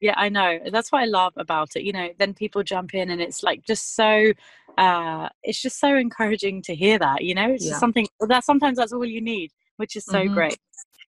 Yeah, 0.00 0.14
I 0.16 0.30
know. 0.30 0.58
That's 0.72 0.90
what 0.90 1.02
I 1.02 1.06
love 1.06 1.34
about 1.36 1.76
it. 1.76 1.82
You 1.82 1.92
know, 1.92 2.08
then 2.18 2.32
people 2.34 2.62
jump 2.62 2.94
in 2.94 3.10
and 3.10 3.20
it's 3.20 3.42
like 3.42 3.64
just 3.66 3.94
so 3.94 4.32
uh 4.78 5.28
it's 5.42 5.60
just 5.60 5.78
so 5.78 5.94
encouraging 5.94 6.62
to 6.62 6.74
hear 6.74 6.98
that, 6.98 7.22
you 7.22 7.34
know? 7.34 7.50
It's 7.50 7.64
Yeah. 7.64 7.70
just 7.70 7.80
something 7.80 8.06
that 8.20 8.44
sometimes 8.44 8.78
that's 8.78 8.92
all 8.92 9.04
you 9.04 9.20
need, 9.20 9.52
which 9.80 9.96
is 9.96 10.04
so 10.04 10.26
Mhm. 10.26 10.34
great. 10.34 10.58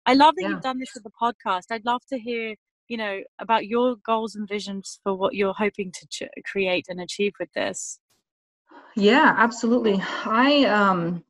I 0.06 0.14
love 0.14 0.36
that 0.36 0.44
Yeah. 0.44 0.50
you've 0.50 0.62
done 0.62 0.78
this 0.78 0.94
with 0.94 1.04
the 1.04 1.12
podcast. 1.12 1.72
I'd 1.72 1.86
love 1.86 2.06
to 2.08 2.20
hear, 2.20 2.54
you 2.90 2.98
know, 2.98 3.22
about 3.40 3.66
your 3.66 3.96
goals 4.06 4.36
and 4.36 4.48
visions 4.48 5.00
for 5.04 5.16
what 5.16 5.34
you're 5.34 5.54
hoping 5.54 5.92
to 5.94 6.08
ch- 6.08 6.30
create 6.52 6.88
and 6.90 7.00
achieve 7.00 7.32
with 7.40 7.52
this. 7.54 8.00
Yeah, 8.96 9.34
absolutely. 9.38 10.02
I 10.26 10.66
um 10.66 11.24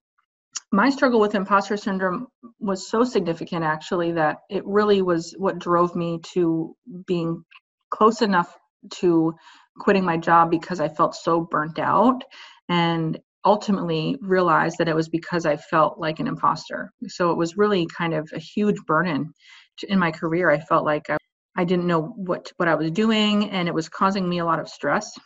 my 0.72 0.90
struggle 0.90 1.20
with 1.20 1.36
imposter 1.36 1.78
syndrome 1.78 2.28
was 2.60 2.90
so 2.90 3.04
significant 3.04 3.64
actually 3.64 4.12
that 4.14 4.38
it 4.50 4.66
really 4.66 5.02
was 5.02 5.34
what 5.38 5.60
drove 5.60 5.96
me 5.96 6.20
to 6.34 6.76
being 7.06 7.46
close 7.92 8.22
enough 8.22 8.58
to 8.96 9.36
quitting 9.80 10.04
my 10.04 10.18
job 10.18 10.50
because 10.50 10.80
I 10.80 10.90
felt 10.90 11.16
so 11.16 11.42
burnt 11.42 11.78
out 11.80 12.24
and 12.68 13.20
ultimately 13.46 14.18
realized 14.22 14.78
that 14.78 14.88
it 14.88 14.96
was 14.96 15.10
because 15.10 15.46
I 15.46 15.58
felt 15.58 16.00
like 16.00 16.20
an 16.20 16.28
imposter. 16.28 16.92
So 17.08 17.32
it 17.32 17.38
was 17.38 17.58
really 17.58 17.88
kind 17.88 18.14
of 18.14 18.30
a 18.34 18.40
huge 18.40 18.78
burden 18.86 19.34
to- 19.80 19.92
in 19.92 20.00
my 20.00 20.12
career. 20.12 20.50
I 20.50 20.60
felt 20.60 20.86
like 20.86 21.10
I, 21.10 21.18
I 21.56 21.64
didn't 21.64 21.88
know 21.88 22.02
what 22.02 22.52
what 22.58 22.68
I 22.68 22.76
was 22.76 22.92
doing 22.92 23.50
and 23.52 23.68
it 23.68 23.74
was 23.74 23.90
causing 23.90 24.28
me 24.28 24.40
a 24.40 24.46
lot 24.46 24.60
of 24.60 24.70
stress. 24.70 25.18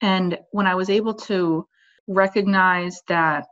And 0.00 0.38
when 0.52 0.66
I 0.66 0.74
was 0.74 0.90
able 0.90 1.14
to 1.14 1.66
recognize 2.06 3.02
that 3.08 3.46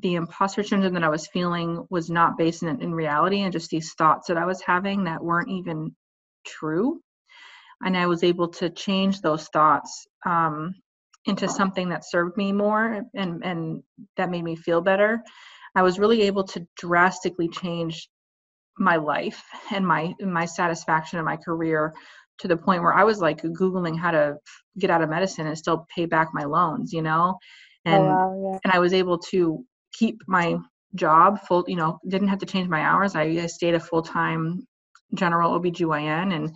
the 0.00 0.14
imposter 0.14 0.62
syndrome 0.62 0.94
that 0.94 1.04
I 1.04 1.08
was 1.08 1.28
feeling 1.28 1.86
was 1.90 2.10
not 2.10 2.38
based 2.38 2.62
in, 2.62 2.80
in 2.82 2.94
reality 2.94 3.40
and 3.40 3.52
just 3.52 3.70
these 3.70 3.92
thoughts 3.94 4.28
that 4.28 4.38
I 4.38 4.46
was 4.46 4.62
having 4.62 5.04
that 5.04 5.22
weren't 5.22 5.50
even 5.50 5.94
true. 6.46 7.00
And 7.84 7.96
I 7.96 8.06
was 8.06 8.22
able 8.24 8.48
to 8.48 8.70
change 8.70 9.20
those 9.20 9.48
thoughts 9.48 10.06
um, 10.24 10.74
into 11.26 11.48
something 11.48 11.88
that 11.90 12.04
served 12.08 12.36
me 12.36 12.52
more 12.52 13.02
and, 13.14 13.44
and 13.44 13.82
that 14.16 14.30
made 14.30 14.42
me 14.42 14.56
feel 14.56 14.80
better. 14.80 15.22
I 15.74 15.82
was 15.82 15.98
really 15.98 16.22
able 16.22 16.44
to 16.44 16.66
drastically 16.76 17.48
change 17.48 18.08
my 18.78 18.96
life 18.96 19.42
and 19.70 19.86
my 19.86 20.14
my 20.20 20.46
satisfaction 20.46 21.18
in 21.18 21.24
my 21.24 21.36
career 21.36 21.92
to 22.38 22.48
the 22.48 22.56
point 22.56 22.82
where 22.82 22.94
I 22.94 23.04
was 23.04 23.20
like 23.20 23.42
googling 23.42 23.98
how 23.98 24.10
to 24.10 24.36
get 24.78 24.90
out 24.90 25.02
of 25.02 25.10
medicine 25.10 25.46
and 25.46 25.56
still 25.56 25.86
pay 25.94 26.06
back 26.06 26.28
my 26.32 26.44
loans, 26.44 26.92
you 26.92 27.02
know. 27.02 27.38
Oh, 27.86 27.92
and 27.92 28.02
Oh, 28.02 28.50
yeah. 28.52 28.58
and 28.64 28.72
I 28.72 28.78
was 28.78 28.92
able 28.92 29.18
to 29.30 29.64
keep 29.92 30.22
my 30.26 30.56
job 30.94 31.40
full, 31.46 31.64
you 31.68 31.76
know, 31.76 31.98
didn't 32.08 32.28
have 32.28 32.38
to 32.40 32.46
change 32.46 32.68
my 32.68 32.80
hours. 32.80 33.14
I, 33.14 33.22
I 33.22 33.46
stayed 33.46 33.74
a 33.74 33.80
full-time 33.80 34.66
general 35.14 35.58
OBGYN 35.58 36.34
and 36.34 36.52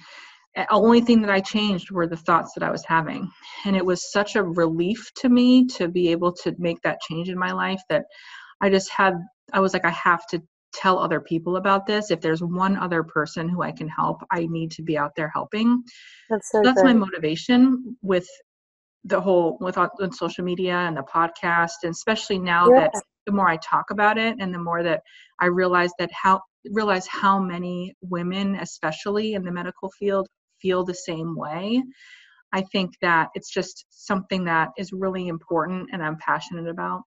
only 0.70 1.00
thing 1.00 1.20
that 1.22 1.30
I 1.30 1.40
changed 1.40 1.90
were 1.90 2.06
the 2.06 2.16
thoughts 2.16 2.52
that 2.54 2.62
I 2.62 2.70
was 2.70 2.84
having. 2.86 3.30
And 3.64 3.76
it 3.76 3.84
was 3.84 4.10
such 4.10 4.36
a 4.36 4.42
relief 4.42 5.10
to 5.16 5.28
me 5.28 5.66
to 5.76 5.88
be 5.88 6.08
able 6.08 6.32
to 6.44 6.54
make 6.58 6.80
that 6.82 7.00
change 7.00 7.28
in 7.28 7.38
my 7.38 7.52
life 7.52 7.80
that 7.90 8.04
I 8.60 8.70
just 8.70 8.90
had 8.90 9.14
I 9.52 9.60
was 9.60 9.72
like 9.72 9.84
I 9.84 9.90
have 9.90 10.26
to 10.28 10.42
tell 10.72 10.98
other 10.98 11.20
people 11.20 11.56
about 11.56 11.86
this. 11.86 12.10
If 12.10 12.20
there's 12.20 12.42
one 12.42 12.76
other 12.76 13.02
person 13.02 13.48
who 13.48 13.62
I 13.62 13.72
can 13.72 13.88
help, 13.88 14.22
I 14.30 14.46
need 14.46 14.70
to 14.72 14.82
be 14.82 14.98
out 14.98 15.12
there 15.16 15.30
helping. 15.32 15.82
That's 16.28 16.50
so 16.50 16.62
That's 16.62 16.82
my 16.82 16.92
motivation 16.92 17.96
with 18.02 18.26
the 19.04 19.20
whole 19.20 19.56
with 19.60 19.78
on 19.78 19.88
on 20.00 20.12
social 20.12 20.44
media 20.44 20.74
and 20.74 20.96
the 20.96 21.02
podcast 21.02 21.84
and 21.84 21.92
especially 21.92 22.38
now 22.38 22.68
Yeah. 22.70 22.80
that 22.80 23.02
the 23.26 23.32
more 23.32 23.48
I 23.48 23.56
talk 23.58 23.90
about 23.90 24.18
it 24.18 24.36
and 24.40 24.52
the 24.54 24.58
more 24.58 24.82
that 24.82 25.02
I 25.40 25.46
realize 25.46 25.90
that 25.98 26.10
how 26.12 26.40
realize 26.72 27.06
how 27.06 27.38
many 27.38 27.94
women 28.00 28.56
especially 28.56 29.34
in 29.34 29.44
the 29.44 29.52
medical 29.52 29.90
field 29.98 30.26
feel 30.60 30.84
the 30.84 30.94
same 30.94 31.36
way 31.36 31.82
I 32.52 32.62
think 32.62 32.94
that 33.02 33.28
it's 33.34 33.50
just 33.50 33.84
something 33.90 34.44
that 34.44 34.70
is 34.78 34.92
really 34.92 35.28
important 35.28 35.90
and 35.92 36.02
I'm 36.02 36.16
passionate 36.16 36.68
about. 36.68 37.02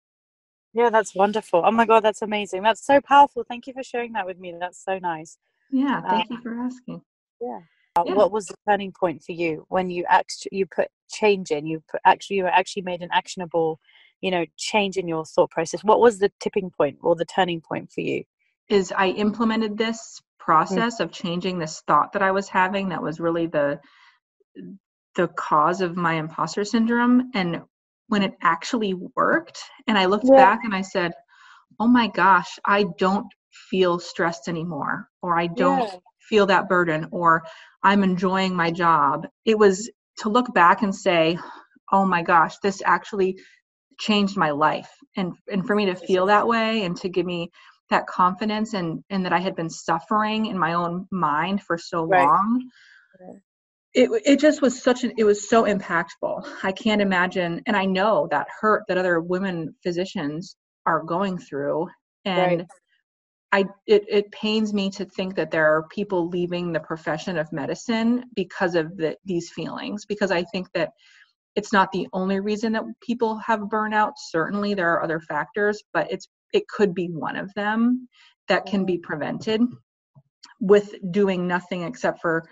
Yeah, 0.74 0.90
that's 0.90 1.16
wonderful. 1.16 1.64
Oh 1.66 1.72
my 1.72 1.86
God, 1.86 2.02
that's 2.02 2.22
amazing. 2.22 2.62
That's 2.62 2.86
so 2.86 3.02
powerful. 3.02 3.44
Thank 3.48 3.66
you 3.66 3.74
for 3.74 3.84
sharing 3.84 4.14
that 4.14 4.26
with 4.26 4.38
me. 4.38 4.54
That's 4.60 4.84
so 4.84 5.00
nice. 5.00 5.38
Yeah, 5.72 6.02
thank 6.02 6.30
um, 6.30 6.38
you 6.38 6.42
for 6.42 6.60
asking. 6.60 7.02
Yeah. 7.42 7.60
Uh, 7.96 8.04
yeah. 8.06 8.14
What 8.14 8.32
was 8.32 8.46
the 8.46 8.56
turning 8.68 8.92
point 8.92 9.24
for 9.24 9.32
you 9.32 9.66
when 9.70 9.90
you 9.90 10.06
actually 10.08 10.52
you 10.52 10.68
put 10.68 10.90
change 11.10 11.50
in? 11.50 11.66
You 11.66 11.82
put 11.90 12.02
actually 12.06 12.38
you 12.38 12.46
actually 12.46 12.84
made 12.84 13.02
an 13.02 13.10
actionable, 13.12 13.80
you 14.22 14.30
know, 14.30 14.46
change 14.58 14.98
in 14.98 15.08
your 15.08 15.26
thought 15.26 15.50
process. 15.50 15.84
What 15.84 16.00
was 16.00 16.20
the 16.20 16.32
tipping 16.40 16.70
point 16.70 17.00
or 17.02 17.16
the 17.16 17.26
turning 17.26 17.62
point 17.62 17.92
for 17.92 18.02
you? 18.02 18.24
Is 18.68 18.94
I 18.96 19.08
implemented 19.08 19.78
this. 19.78 20.22
Process 20.50 20.96
mm-hmm. 20.96 21.04
of 21.04 21.12
changing 21.12 21.60
this 21.60 21.84
thought 21.86 22.12
that 22.12 22.24
I 22.24 22.32
was 22.32 22.50
having 22.50 22.90
that 22.90 23.04
was 23.04 23.20
really 23.20 23.46
the 23.46 23.80
the 25.16 25.28
cause 25.28 25.80
of 25.80 25.96
my 25.96 26.14
imposter 26.14 26.66
syndrome 26.66 27.30
and 27.36 27.62
when 28.08 28.24
it 28.24 28.34
actually 28.42 28.96
worked 29.16 29.60
and 29.86 29.96
i 29.96 30.06
looked 30.06 30.26
yeah. 30.26 30.36
back 30.36 30.62
and 30.64 30.74
i 30.74 30.82
said 30.82 31.12
oh 31.80 31.88
my 31.88 32.08
gosh 32.08 32.58
i 32.66 32.84
don't 32.98 33.28
feel 33.70 34.00
stressed 34.00 34.48
anymore 34.48 35.08
or 35.22 35.38
i 35.38 35.46
don't 35.46 35.84
yeah. 35.94 36.00
feel 36.30 36.48
that 36.48 36.68
burden 36.68 37.08
or 37.12 37.44
i'm 37.84 38.04
enjoying 38.04 38.56
my 38.56 38.72
job 38.72 39.28
it 39.46 39.58
was 39.58 39.88
to 40.18 40.30
look 40.30 40.52
back 40.56 40.82
and 40.82 40.96
say 40.96 41.38
oh 41.92 42.06
my 42.06 42.24
gosh 42.24 42.58
this 42.64 42.82
actually 42.86 43.38
changed 44.00 44.36
my 44.36 44.50
life 44.50 44.90
and 45.16 45.34
and 45.52 45.68
for 45.68 45.76
me 45.76 45.86
to 45.86 45.96
feel 45.96 46.26
that 46.26 46.48
way 46.48 46.86
and 46.86 46.98
to 46.98 47.08
give 47.08 47.26
me 47.26 47.52
that 47.90 48.08
confidence 48.08 48.74
and 48.74 49.04
and 49.10 49.26
that 49.26 49.34
i 49.34 49.40
had 49.40 49.56
been 49.56 49.70
suffering 49.70 50.46
in 50.48 50.58
my 50.58 50.74
own 50.74 51.08
mind 51.12 51.62
for 51.62 51.78
so 51.78 52.06
right. 52.06 52.26
long 52.26 52.70
it 53.94 54.10
it 54.26 54.40
just 54.40 54.62
was 54.62 54.82
such 54.82 55.04
an 55.04 55.14
it 55.18 55.24
was 55.24 55.50
so 55.50 55.64
impactful. 55.64 56.48
I 56.64 56.72
can't 56.72 57.02
imagine, 57.02 57.62
and 57.66 57.76
I 57.76 57.86
know 57.86 58.28
that 58.32 58.48
hurt 58.60 58.84
that 58.88 58.98
other 58.98 59.20
women 59.20 59.76
physicians 59.84 60.56
are 60.86 61.04
going 61.04 61.38
through, 61.38 61.88
and. 62.26 62.60
Right. 62.60 62.68
I 63.52 63.66
it, 63.88 64.04
it 64.08 64.32
pains 64.32 64.76
me 64.76 64.92
to 64.92 65.06
think 65.06 65.34
that 65.38 65.50
there 65.50 65.76
are 65.76 65.88
people 65.88 66.30
leaving 66.30 66.72
the 66.72 66.80
profession 66.80 67.36
of 67.36 67.52
medicine 67.52 68.26
because 68.36 68.76
of 68.76 68.96
the, 68.96 69.18
these 69.26 69.50
feelings 69.50 70.06
because 70.06 70.30
I 70.30 70.44
think 70.44 70.68
that 70.76 70.92
it's 71.56 71.74
not 71.74 71.92
the 71.92 72.08
only 72.14 72.42
reason 72.42 72.74
that 72.74 72.84
people 73.02 73.40
have 73.40 73.62
burnout 73.62 74.12
certainly 74.18 74.76
there 74.76 74.94
are 74.94 75.02
other 75.02 75.20
factors 75.20 75.82
but 75.94 76.12
it's 76.12 76.28
it 76.54 76.68
could 76.68 76.94
be 76.94 77.08
one 77.08 77.36
of 77.36 77.54
them 77.54 78.08
that 78.48 78.66
can 78.66 78.86
be 78.86 78.98
prevented 78.98 79.62
with 80.60 80.96
doing 81.12 81.48
nothing 81.48 81.84
except 81.84 82.22
for 82.22 82.44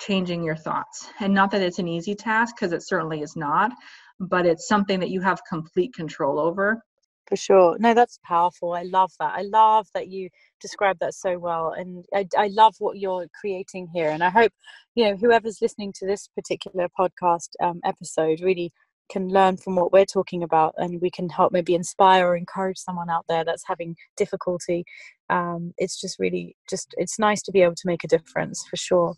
changing 0.00 0.42
your 0.42 0.56
thoughts. 0.56 1.08
And 1.20 1.32
not 1.32 1.50
that 1.52 1.62
it's 1.62 1.78
an 1.78 1.88
easy 1.88 2.14
task, 2.14 2.56
because 2.56 2.72
it 2.72 2.82
certainly 2.82 3.20
is 3.20 3.36
not, 3.36 3.72
but 4.18 4.46
it's 4.46 4.68
something 4.68 5.00
that 5.00 5.10
you 5.10 5.20
have 5.20 5.40
complete 5.48 5.94
control 5.94 6.38
over. 6.38 6.82
For 7.28 7.36
sure. 7.36 7.76
No, 7.78 7.94
that's 7.94 8.18
powerful. 8.22 8.72
I 8.72 8.82
love 8.82 9.10
that. 9.18 9.32
I 9.34 9.42
love 9.42 9.86
that 9.94 10.08
you 10.08 10.28
describe 10.60 10.98
that 11.00 11.14
so 11.14 11.38
well. 11.38 11.72
And 11.74 12.04
I, 12.12 12.26
I 12.36 12.48
love 12.48 12.74
what 12.80 12.98
you're 12.98 13.26
creating 13.40 13.88
here. 13.94 14.10
And 14.10 14.22
I 14.22 14.28
hope, 14.28 14.52
you 14.94 15.06
know, 15.06 15.16
whoever's 15.16 15.62
listening 15.62 15.94
to 16.00 16.06
this 16.06 16.28
particular 16.34 16.86
podcast 16.98 17.48
um, 17.62 17.80
episode 17.82 18.40
really 18.42 18.72
can 19.10 19.28
learn 19.28 19.56
from 19.56 19.76
what 19.76 19.92
we're 19.92 20.04
talking 20.04 20.42
about 20.42 20.74
and 20.78 21.00
we 21.00 21.10
can 21.10 21.28
help 21.28 21.52
maybe 21.52 21.74
inspire 21.74 22.26
or 22.26 22.36
encourage 22.36 22.78
someone 22.78 23.10
out 23.10 23.24
there 23.28 23.44
that's 23.44 23.64
having 23.66 23.96
difficulty 24.16 24.84
um, 25.30 25.72
it's 25.78 26.00
just 26.00 26.18
really 26.18 26.56
just 26.68 26.94
it's 26.96 27.18
nice 27.18 27.42
to 27.42 27.52
be 27.52 27.62
able 27.62 27.74
to 27.74 27.86
make 27.86 28.04
a 28.04 28.08
difference 28.08 28.64
for 28.68 28.76
sure 28.76 29.14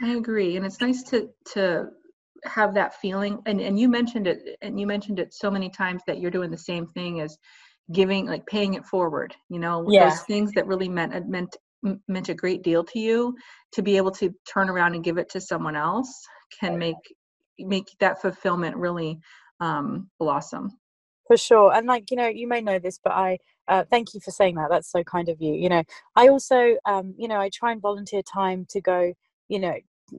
I 0.00 0.10
agree, 0.10 0.56
and 0.56 0.64
it's 0.64 0.80
nice 0.80 1.02
to 1.04 1.28
to 1.54 1.88
have 2.44 2.74
that 2.74 2.94
feeling. 3.00 3.40
And 3.46 3.60
and 3.60 3.78
you 3.78 3.88
mentioned 3.88 4.26
it, 4.26 4.56
and 4.62 4.78
you 4.78 4.86
mentioned 4.86 5.18
it 5.18 5.34
so 5.34 5.50
many 5.50 5.70
times 5.70 6.02
that 6.06 6.20
you're 6.20 6.30
doing 6.30 6.50
the 6.50 6.58
same 6.58 6.86
thing 6.88 7.20
as 7.20 7.36
giving, 7.92 8.26
like 8.26 8.46
paying 8.46 8.74
it 8.74 8.84
forward. 8.84 9.34
You 9.48 9.58
know, 9.58 9.86
yeah. 9.90 10.08
those 10.08 10.20
things 10.22 10.52
that 10.52 10.66
really 10.66 10.88
meant 10.88 11.14
uh, 11.14 11.20
meant 11.26 11.56
meant 12.08 12.28
a 12.28 12.34
great 12.34 12.62
deal 12.62 12.84
to 12.84 12.98
you 12.98 13.36
to 13.72 13.82
be 13.82 13.96
able 13.96 14.10
to 14.10 14.34
turn 14.52 14.68
around 14.68 14.94
and 14.94 15.04
give 15.04 15.18
it 15.18 15.30
to 15.30 15.40
someone 15.40 15.76
else 15.76 16.22
can 16.60 16.76
make 16.78 16.96
make 17.58 17.94
that 18.00 18.20
fulfillment 18.20 18.76
really 18.76 19.20
um, 19.60 20.08
blossom. 20.18 20.70
For 21.26 21.36
sure 21.36 21.74
and 21.74 21.86
like 21.86 22.10
you 22.10 22.16
know 22.16 22.28
you 22.28 22.48
may 22.48 22.62
know 22.62 22.78
this 22.78 22.98
but 23.02 23.12
i 23.12 23.38
uh, 23.68 23.84
thank 23.90 24.14
you 24.14 24.20
for 24.20 24.30
saying 24.30 24.54
that 24.54 24.68
that's 24.70 24.90
so 24.90 25.04
kind 25.04 25.28
of 25.28 25.36
you 25.42 25.52
you 25.52 25.68
know. 25.68 25.82
I 26.16 26.28
also 26.28 26.76
um, 26.86 27.14
you 27.18 27.28
know 27.28 27.38
i 27.38 27.50
try 27.52 27.70
and 27.70 27.82
volunteer 27.82 28.22
time 28.22 28.66
to 28.70 28.80
go 28.80 29.12
you 29.48 29.58
know 29.58 29.74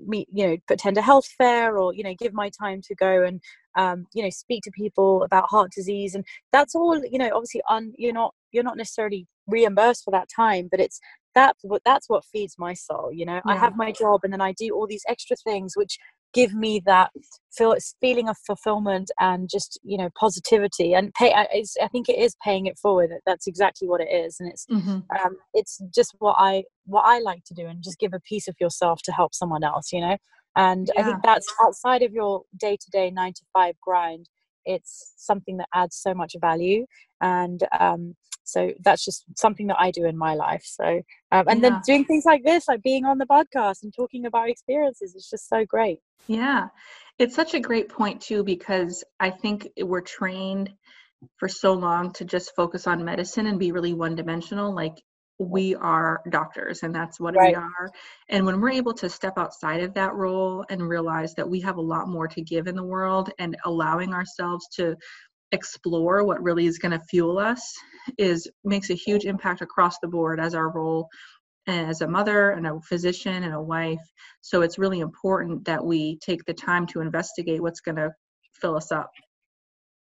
meet 0.06 0.28
you 0.32 0.48
know 0.48 0.58
attend 0.70 0.98
a 0.98 1.02
health 1.02 1.28
fair 1.38 1.78
or 1.78 1.94
you 1.94 2.04
know 2.04 2.14
give 2.20 2.34
my 2.34 2.50
time 2.50 2.82
to 2.82 2.96
go 2.96 3.24
and 3.24 3.42
um, 3.76 4.06
you 4.14 4.24
know 4.24 4.30
speak 4.30 4.64
to 4.64 4.72
people 4.72 5.24
about 5.24 5.50
heart 5.50 5.72
disease 5.72 6.16
and 6.16 6.26
that's 6.52 6.76
all 6.76 7.02
you 7.06 7.18
know 7.18 7.30
obviously 7.34 7.62
on 7.70 7.94
you're 7.98 8.14
not 8.14 8.34
you're 8.52 8.64
not 8.64 8.78
necessarily 8.78 9.28
reimbursed 9.48 10.04
for 10.04 10.12
that 10.12 10.28
time 10.34 10.68
but 10.70 10.80
it's 10.80 11.00
that 11.36 11.56
that's 11.86 12.10
what 12.10 12.26
feeds 12.26 12.56
my 12.58 12.74
soul 12.74 13.10
you 13.14 13.26
know. 13.26 13.42
Yeah. 13.46 13.54
i 13.54 13.56
have 13.56 13.76
my 13.76 13.92
job 13.92 14.22
and 14.24 14.34
then 14.34 14.42
i 14.42 14.52
do 14.54 14.70
all 14.74 14.88
these 14.88 15.04
extra 15.08 15.36
things 15.36 15.74
which 15.76 15.98
give 16.34 16.54
me 16.54 16.82
that 16.86 17.12
feel 17.52 17.76
feeling 18.00 18.30
of 18.30 18.38
fulfillment 18.46 19.10
and 19.20 19.50
just 19.50 19.80
you 19.84 19.98
know 19.98 20.10
positivity 20.20 20.94
and 20.94 21.14
pay 21.14 21.34
I, 21.34 21.64
I 21.82 21.88
think 21.88 22.08
it 22.10 22.18
is 22.18 22.36
paying 22.44 22.68
it 22.68 22.78
forward 22.78 23.12
that's 23.26 23.48
exactly 23.48 23.88
what 23.88 24.02
it 24.02 24.10
is 24.12 24.38
and 24.40 24.50
it's 24.50 24.66
mm-hmm. 24.68 25.00
um, 25.26 25.38
it's 25.54 25.82
just 25.94 26.16
what 26.20 26.36
i 26.38 26.64
what 26.86 27.02
i 27.02 27.20
like 27.20 27.44
to 27.46 27.54
do 27.54 27.66
and 27.66 27.84
just 27.84 28.00
give 28.00 28.14
a 28.14 28.20
piece 28.20 28.48
of 28.48 28.56
yourself 28.60 29.02
to 29.04 29.12
help 29.12 29.34
someone 29.34 29.64
else 29.64 29.92
you 29.92 30.02
know 30.02 30.18
and 30.56 30.92
yeah. 30.94 31.02
i 31.02 31.04
think 31.04 31.18
that's 31.24 31.48
outside 31.64 32.04
of 32.04 32.14
your 32.14 32.44
day-to-day 32.58 33.10
nine 33.10 33.34
to 33.34 33.42
five 33.54 33.76
grind 33.82 34.30
it's 34.66 35.14
something 35.18 35.58
that 35.58 35.70
adds 35.74 35.96
so 35.96 36.14
much 36.14 36.36
value. 36.40 36.86
And 37.22 37.62
um, 37.80 38.16
so 38.44 38.72
that's 38.82 39.06
just 39.06 39.26
something 39.38 39.68
that 39.68 39.78
i 39.80 39.92
do 39.92 40.06
in 40.06 40.18
my 40.18 40.34
life. 40.34 40.64
So 40.66 41.02
um, 41.32 41.46
and 41.48 41.62
yeah. 41.62 41.70
then 41.70 41.82
doing 41.86 42.06
things 42.06 42.26
like 42.26 42.44
this 42.44 42.68
like 42.68 42.82
being 42.82 43.06
on 43.06 43.18
the 43.18 43.26
podcast 43.26 43.84
and 43.84 43.94
talking 43.94 44.26
about 44.26 44.50
experiences 44.50 45.16
is 45.16 45.30
just 45.30 45.48
so 45.48 45.66
great. 45.66 46.00
Yeah. 46.28 46.68
It's 47.18 47.36
such 47.36 47.54
a 47.54 47.60
great 47.60 47.90
point 47.90 48.22
too 48.22 48.44
because 48.44 49.04
i 49.20 49.30
think 49.30 49.68
we're 49.78 50.02
trained 50.02 50.72
for 51.38 51.50
so 51.50 51.74
long 51.74 52.14
to 52.14 52.26
just 52.26 52.56
focus 52.56 52.88
on 52.88 53.04
medicine 53.04 53.46
and 53.46 53.60
be 53.60 53.72
really 53.72 53.94
one 53.94 54.16
dimensional 54.16 54.74
like 54.74 55.04
we 55.40 55.74
are 55.76 56.22
doctors 56.30 56.84
and 56.84 56.94
that's 56.94 57.20
what 57.20 57.36
right. 57.36 57.52
we 57.52 57.56
are. 57.56 57.90
And 58.28 58.46
when 58.46 58.60
we're 58.60 58.72
able 58.72 58.94
to 58.96 59.10
step 59.10 59.38
outside 59.38 59.82
of 59.82 59.94
that 59.94 60.14
role 60.14 60.66
and 60.70 60.88
realize 60.88 61.34
that 61.36 61.50
we 61.50 61.62
have 61.62 61.78
a 61.78 61.82
lot 61.82 62.10
more 62.10 62.28
to 62.28 62.42
give 62.42 62.68
in 62.68 62.76
the 62.76 62.84
world 62.84 63.32
and 63.40 63.56
allowing 63.64 64.14
ourselves 64.14 64.68
to 64.76 64.96
explore 65.52 66.24
what 66.26 66.44
really 66.44 66.66
is 66.66 66.78
going 66.78 66.92
to 66.92 67.06
fuel 67.06 67.40
us 67.40 67.74
is 68.18 68.50
makes 68.64 68.90
a 68.90 68.96
huge 68.96 69.26
impact 69.26 69.62
across 69.62 69.98
the 70.00 70.08
board 70.08 70.40
as 70.40 70.54
our 70.54 70.70
role 70.72 71.08
as 71.68 72.02
a 72.02 72.08
mother 72.08 72.52
and 72.52 72.68
a 72.68 72.80
physician 72.82 73.44
and 73.44 73.54
a 73.54 73.62
wife. 73.62 74.00
So 74.42 74.62
it's 74.62 74.78
really 74.78 75.00
important 75.00 75.66
that 75.66 75.84
we 75.84 76.18
take 76.18 76.44
the 76.46 76.54
time 76.54 76.86
to 76.88 77.02
investigate 77.02 77.62
what's 77.62 77.82
going 77.82 77.96
to 77.96 78.12
fill 78.60 78.76
us 78.76 78.92
up. 78.92 79.12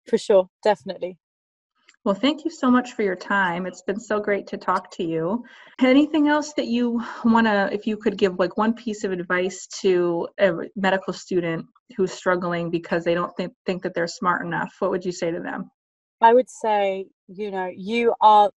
For 0.09 0.19
sure 0.19 0.49
definitely 0.63 1.19
well, 2.05 2.15
thank 2.15 2.45
you 2.45 2.51
so 2.51 2.71
much 2.71 2.93
for 2.93 3.03
your 3.03 3.17
time. 3.17 3.65
It's 3.65 3.81
been 3.81 3.99
so 3.99 4.21
great 4.21 4.47
to 4.49 4.59
talk 4.59 4.91
to 4.93 5.03
you. 5.03 5.43
Anything 5.81 6.29
else 6.29 6.53
that 6.55 6.67
you 6.67 7.03
want 7.25 7.47
to, 7.47 7.71
if 7.73 7.87
you 7.87 7.97
could 7.97 8.19
give 8.19 8.39
like 8.39 8.59
one 8.59 8.75
piece 8.75 9.05
of 9.05 9.13
advice 9.13 9.67
to 9.81 10.29
a 10.39 10.53
medical 10.77 11.15
student 11.15 11.67
who's 11.97 12.13
struggling 12.13 12.71
because 12.71 13.05
they 13.05 13.15
don't 13.15 13.35
think, 13.37 13.55
think 13.65 13.83
that 13.83 13.95
they're 13.95 14.07
smart 14.07 14.45
enough, 14.45 14.75
what 14.81 14.91
would 14.91 15.05
you 15.05 15.13
say 15.13 15.31
to 15.31 15.41
them? 15.41 15.71
I 16.21 16.35
would 16.35 16.51
say, 16.51 17.07
you 17.29 17.51
know, 17.51 17.71
you 17.75 18.15
are 18.21 18.51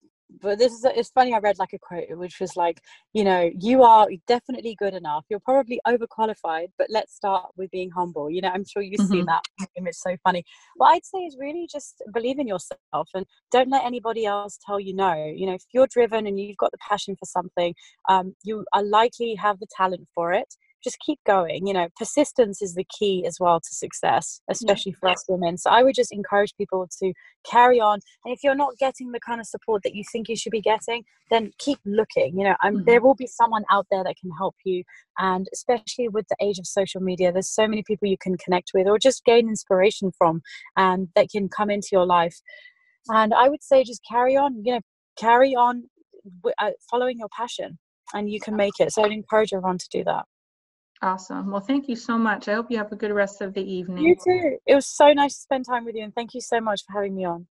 but 0.43 0.59
this 0.59 0.73
is 0.73 0.85
it's 0.85 1.11
funny 1.11 1.33
i 1.35 1.39
read 1.39 1.59
like 1.59 1.73
a 1.73 1.79
quote 1.79 2.05
which 2.11 2.41
was 2.41 2.57
like 2.57 2.81
you 3.13 3.25
know 3.25 3.51
you 3.59 3.83
are 3.83 4.09
definitely 4.27 4.75
good 4.79 4.95
enough. 4.95 5.25
You're 5.29 5.41
probably 5.41 5.81
overqualified 5.87 6.69
but 6.79 6.89
let's 6.91 7.15
start 7.15 7.47
with 7.57 7.71
being 7.71 7.91
humble. 7.91 8.31
You 8.31 8.43
know 8.43 8.51
i'm 8.51 8.65
sure 8.65 8.83
you've 8.83 9.01
mm-hmm. 9.01 9.13
seen 9.13 9.27
that 9.27 9.43
image 9.77 9.95
so 9.95 10.17
funny. 10.25 10.45
What 10.77 10.89
i'd 10.89 11.05
say 11.05 11.19
is 11.19 11.37
really 11.39 11.69
just 11.71 12.03
believe 12.13 12.39
in 12.39 12.47
yourself 12.49 13.09
and 13.15 13.25
don't 13.51 13.71
let 13.71 13.85
anybody 13.85 14.27
else 14.27 14.59
tell 14.65 14.81
you 14.81 14.95
no. 14.95 15.15
You 15.15 15.47
know 15.47 15.55
if 15.55 15.63
you're 15.73 15.87
driven 15.87 16.27
and 16.27 16.39
you've 16.39 16.57
got 16.57 16.73
the 16.73 16.79
passion 16.89 17.17
for 17.19 17.27
something 17.27 17.75
um, 18.09 18.35
you 18.43 18.65
are 18.73 18.83
likely 18.83 19.35
have 19.37 19.59
the 19.61 19.67
talent 19.77 20.07
for 20.15 20.33
it 20.33 20.55
just 20.87 20.99
keep 21.01 21.19
going. 21.27 21.67
You 21.67 21.73
know, 21.73 21.89
persistence 21.97 22.63
is 22.63 22.75
the 22.75 22.87
key 22.99 23.25
as 23.27 23.39
well 23.41 23.59
to 23.59 23.75
success, 23.75 24.41
especially 24.49 24.93
yeah. 24.93 24.99
for 25.01 25.09
us 25.09 25.25
women. 25.29 25.59
So 25.59 25.69
I 25.71 25.83
would 25.83 25.97
just 25.97 26.13
encourage 26.13 26.55
people 26.57 26.87
to 27.03 27.13
carry 27.51 27.81
on. 27.81 27.99
And 28.25 28.33
if 28.33 28.45
you're 28.45 28.55
not 28.55 28.79
getting 28.79 29.11
the 29.11 29.19
kind 29.19 29.41
of 29.41 29.47
support 29.47 29.83
that 29.83 29.97
you 29.97 30.05
think 30.13 30.29
you 30.29 30.37
should 30.37 30.53
be 30.53 30.61
getting, 30.61 31.03
then 31.31 31.51
keep 31.59 31.81
looking. 31.85 32.39
You 32.39 32.45
know, 32.45 32.57
um, 32.63 32.75
mm-hmm. 32.75 32.85
there 32.85 33.01
will 33.01 33.17
be 33.17 33.27
someone 33.27 33.65
out 33.71 33.87
there 33.91 34.05
that 34.05 34.15
can 34.21 34.31
help 34.39 34.55
you. 34.65 34.85
And 35.19 35.49
especially 35.53 36.09
with 36.09 36.27
the 36.29 36.37
age 36.41 36.59
of 36.59 36.67
social 36.67 37.01
media, 37.01 37.33
there's 37.33 37.51
so 37.51 37.67
many 37.67 37.83
people 37.83 38.07
you 38.07 38.19
can 38.19 38.37
connect 38.37 38.71
with 38.73 38.87
or 38.87 38.99
just 38.99 39.25
gain 39.25 39.49
inspiration 39.49 40.13
from 40.17 40.41
and 40.77 41.09
that 41.17 41.31
can 41.31 41.49
come 41.49 41.71
into 41.71 41.89
your 41.91 42.07
life. 42.07 42.37
And 43.09 43.35
I 43.35 43.49
would 43.49 43.63
say 43.63 43.83
just 43.83 44.03
carry 44.09 44.37
on, 44.37 44.63
you 44.65 44.75
know, 44.75 44.81
carry 45.19 45.55
on 45.55 45.85
uh, 46.59 46.71
following 46.91 47.19
your 47.19 47.29
passion 47.37 47.79
and 48.15 48.31
you 48.31 48.41
can 48.41 48.57
make 48.57 48.75
it. 48.79 48.93
So 48.93 49.03
I'd 49.03 49.13
encourage 49.13 49.53
everyone 49.53 49.79
to 49.79 49.89
do 49.91 50.05
that. 50.05 50.25
Awesome. 51.03 51.51
Well, 51.51 51.61
thank 51.61 51.89
you 51.89 51.97
so 51.97 52.17
much. 52.17 52.49
I 52.49 52.55
hope 52.55 52.71
you 52.71 52.79
have 52.79 52.93
a 52.93 52.97
good 52.97 53.13
rest 53.13 53.43
of 53.43 53.53
the 53.53 53.63
evening. 53.63 54.05
You 54.05 54.15
too. 54.15 54.59
It 54.67 54.75
was 54.75 54.87
so 54.87 55.13
nice 55.13 55.35
to 55.35 55.41
spend 55.41 55.67
time 55.67 55.85
with 55.85 55.95
you, 55.95 56.05
and 56.05 56.15
thank 56.15 56.35
you 56.35 56.41
so 56.41 56.61
much 56.61 56.83
for 56.87 56.95
having 56.95 57.15
me 57.15 57.27
on. 57.27 57.47